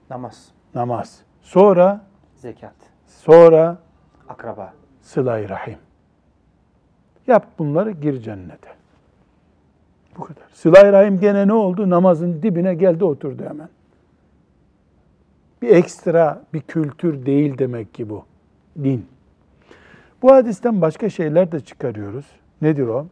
Namaz, 0.09 0.47
namaz. 0.75 1.21
Sonra, 1.41 2.05
zekat, 2.35 2.75
sonra 3.07 3.77
akraba. 4.29 4.73
sıla-i 5.01 5.49
rahim. 5.49 5.77
Yap 7.27 7.47
bunları 7.59 7.91
gir 7.91 8.21
cennete. 8.21 8.69
Bu 10.17 10.23
kadar. 10.23 10.43
Sıla-i 10.53 10.91
rahim 10.91 11.19
gene 11.19 11.47
ne 11.47 11.53
oldu? 11.53 11.89
Namazın 11.89 12.41
dibine 12.43 12.75
geldi 12.75 13.03
oturdu 13.03 13.43
hemen. 13.43 13.69
Bir 15.61 15.69
ekstra 15.69 16.41
bir 16.53 16.61
kültür 16.61 17.25
değil 17.25 17.57
demek 17.57 17.93
ki 17.93 18.09
bu. 18.09 18.25
Din. 18.83 19.05
Bu 20.21 20.31
hadisten 20.31 20.81
başka 20.81 21.09
şeyler 21.09 21.51
de 21.51 21.59
çıkarıyoruz. 21.59 22.25
Nedir 22.61 22.87
o? 22.87 23.07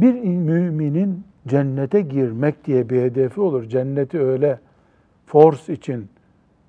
Bir 0.00 0.14
müminin 0.24 1.24
cennete 1.46 2.00
girmek 2.00 2.64
diye 2.64 2.90
bir 2.90 3.02
hedefi 3.02 3.40
olur. 3.40 3.64
Cenneti 3.64 4.20
öyle 4.20 4.58
force 5.26 5.72
için 5.72 6.08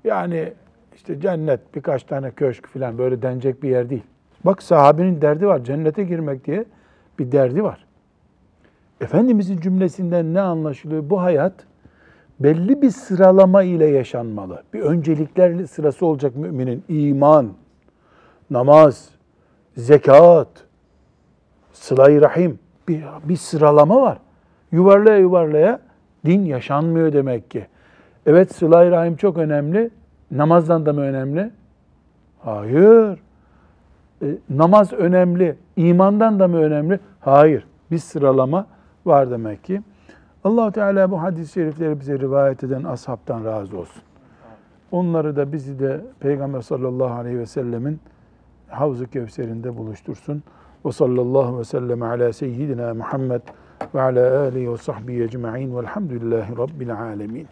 yani 0.04 0.54
işte 0.96 1.20
cennet 1.20 1.76
birkaç 1.76 2.04
tane 2.04 2.32
köşk 2.32 2.68
falan 2.68 2.98
böyle 2.98 3.22
denecek 3.22 3.64
bir 3.64 3.70
yer 3.70 3.90
değil. 3.90 4.04
Bak 4.46 4.64
sahabenin 4.64 5.22
derdi 5.22 5.48
var. 5.48 5.64
Cennete 5.64 6.04
girmek 6.04 6.46
diye 6.46 6.66
bir 7.20 7.32
derdi 7.32 7.64
var. 7.64 7.86
Efendimizin 9.02 9.58
cümlesinden 9.58 10.34
ne 10.34 10.42
anlaşılıyor? 10.42 11.10
Bu 11.10 11.22
hayat 11.22 11.54
belli 12.40 12.82
bir 12.82 12.90
sıralama 12.90 13.64
ile 13.64 13.86
yaşanmalı. 13.86 14.64
Bir 14.74 14.80
öncelikler 14.80 15.66
sırası 15.66 16.06
olacak 16.06 16.36
müminin. 16.36 16.84
İman, 16.90 17.54
namaz, 18.54 19.10
zekat, 19.78 20.48
sıla-i 21.74 22.22
rahim. 22.22 22.60
Bir, 22.88 23.04
bir 23.24 23.36
sıralama 23.36 24.02
var. 24.02 24.18
Yuvarlaya 24.72 25.18
yuvarlaya 25.18 25.80
din 26.26 26.46
yaşanmıyor 26.46 27.14
demek 27.14 27.52
ki. 27.52 27.68
Evet 28.26 28.56
sıla-i 28.56 28.92
rahim 28.92 29.16
çok 29.16 29.38
önemli. 29.38 29.90
Namazdan 30.32 30.86
da 30.86 30.94
mı 30.94 31.02
önemli? 31.02 31.52
Hayır. 32.40 33.20
e, 34.22 34.28
namaz 34.50 34.94
önemli, 34.94 35.56
imandan 35.76 36.40
da 36.40 36.48
mı 36.48 36.58
önemli? 36.58 37.00
Hayır. 37.20 37.68
Bir 37.92 37.98
sıralama 37.98 38.66
var 39.06 39.32
demek 39.32 39.64
ki. 39.64 39.82
Allahu 40.44 40.72
Teala 40.72 41.12
bu 41.12 41.22
hadis-i 41.22 41.54
şerifleri 41.54 42.00
bize 42.00 42.20
rivayet 42.20 42.64
eden 42.64 42.84
ashabtan 42.84 43.46
razı 43.46 43.78
olsun. 43.78 44.04
Onları 44.92 45.36
da 45.36 45.54
bizi 45.54 45.80
de 45.80 46.02
Peygamber 46.20 46.62
sallallahu 46.62 47.14
aleyhi 47.14 47.40
ve 47.40 47.46
sellemin 47.46 48.00
Havz-ı 48.74 49.08
Kevser'inde 49.08 49.78
buluştursun. 49.78 50.44
Ve 50.86 50.92
sallallahu 50.92 51.60
ve 51.60 51.64
sellem 51.64 52.02
ala 52.02 52.34
seyyidina 52.34 52.94
Muhammed 52.94 53.42
ve 53.96 54.02
ala 54.02 54.40
alihi 54.40 54.72
ve 54.72 54.78
sahbihi 54.78 55.24
ecma'in 55.24 55.78
velhamdülillahi 55.78 56.58
rabbil 56.58 56.96
alemin. 56.96 57.48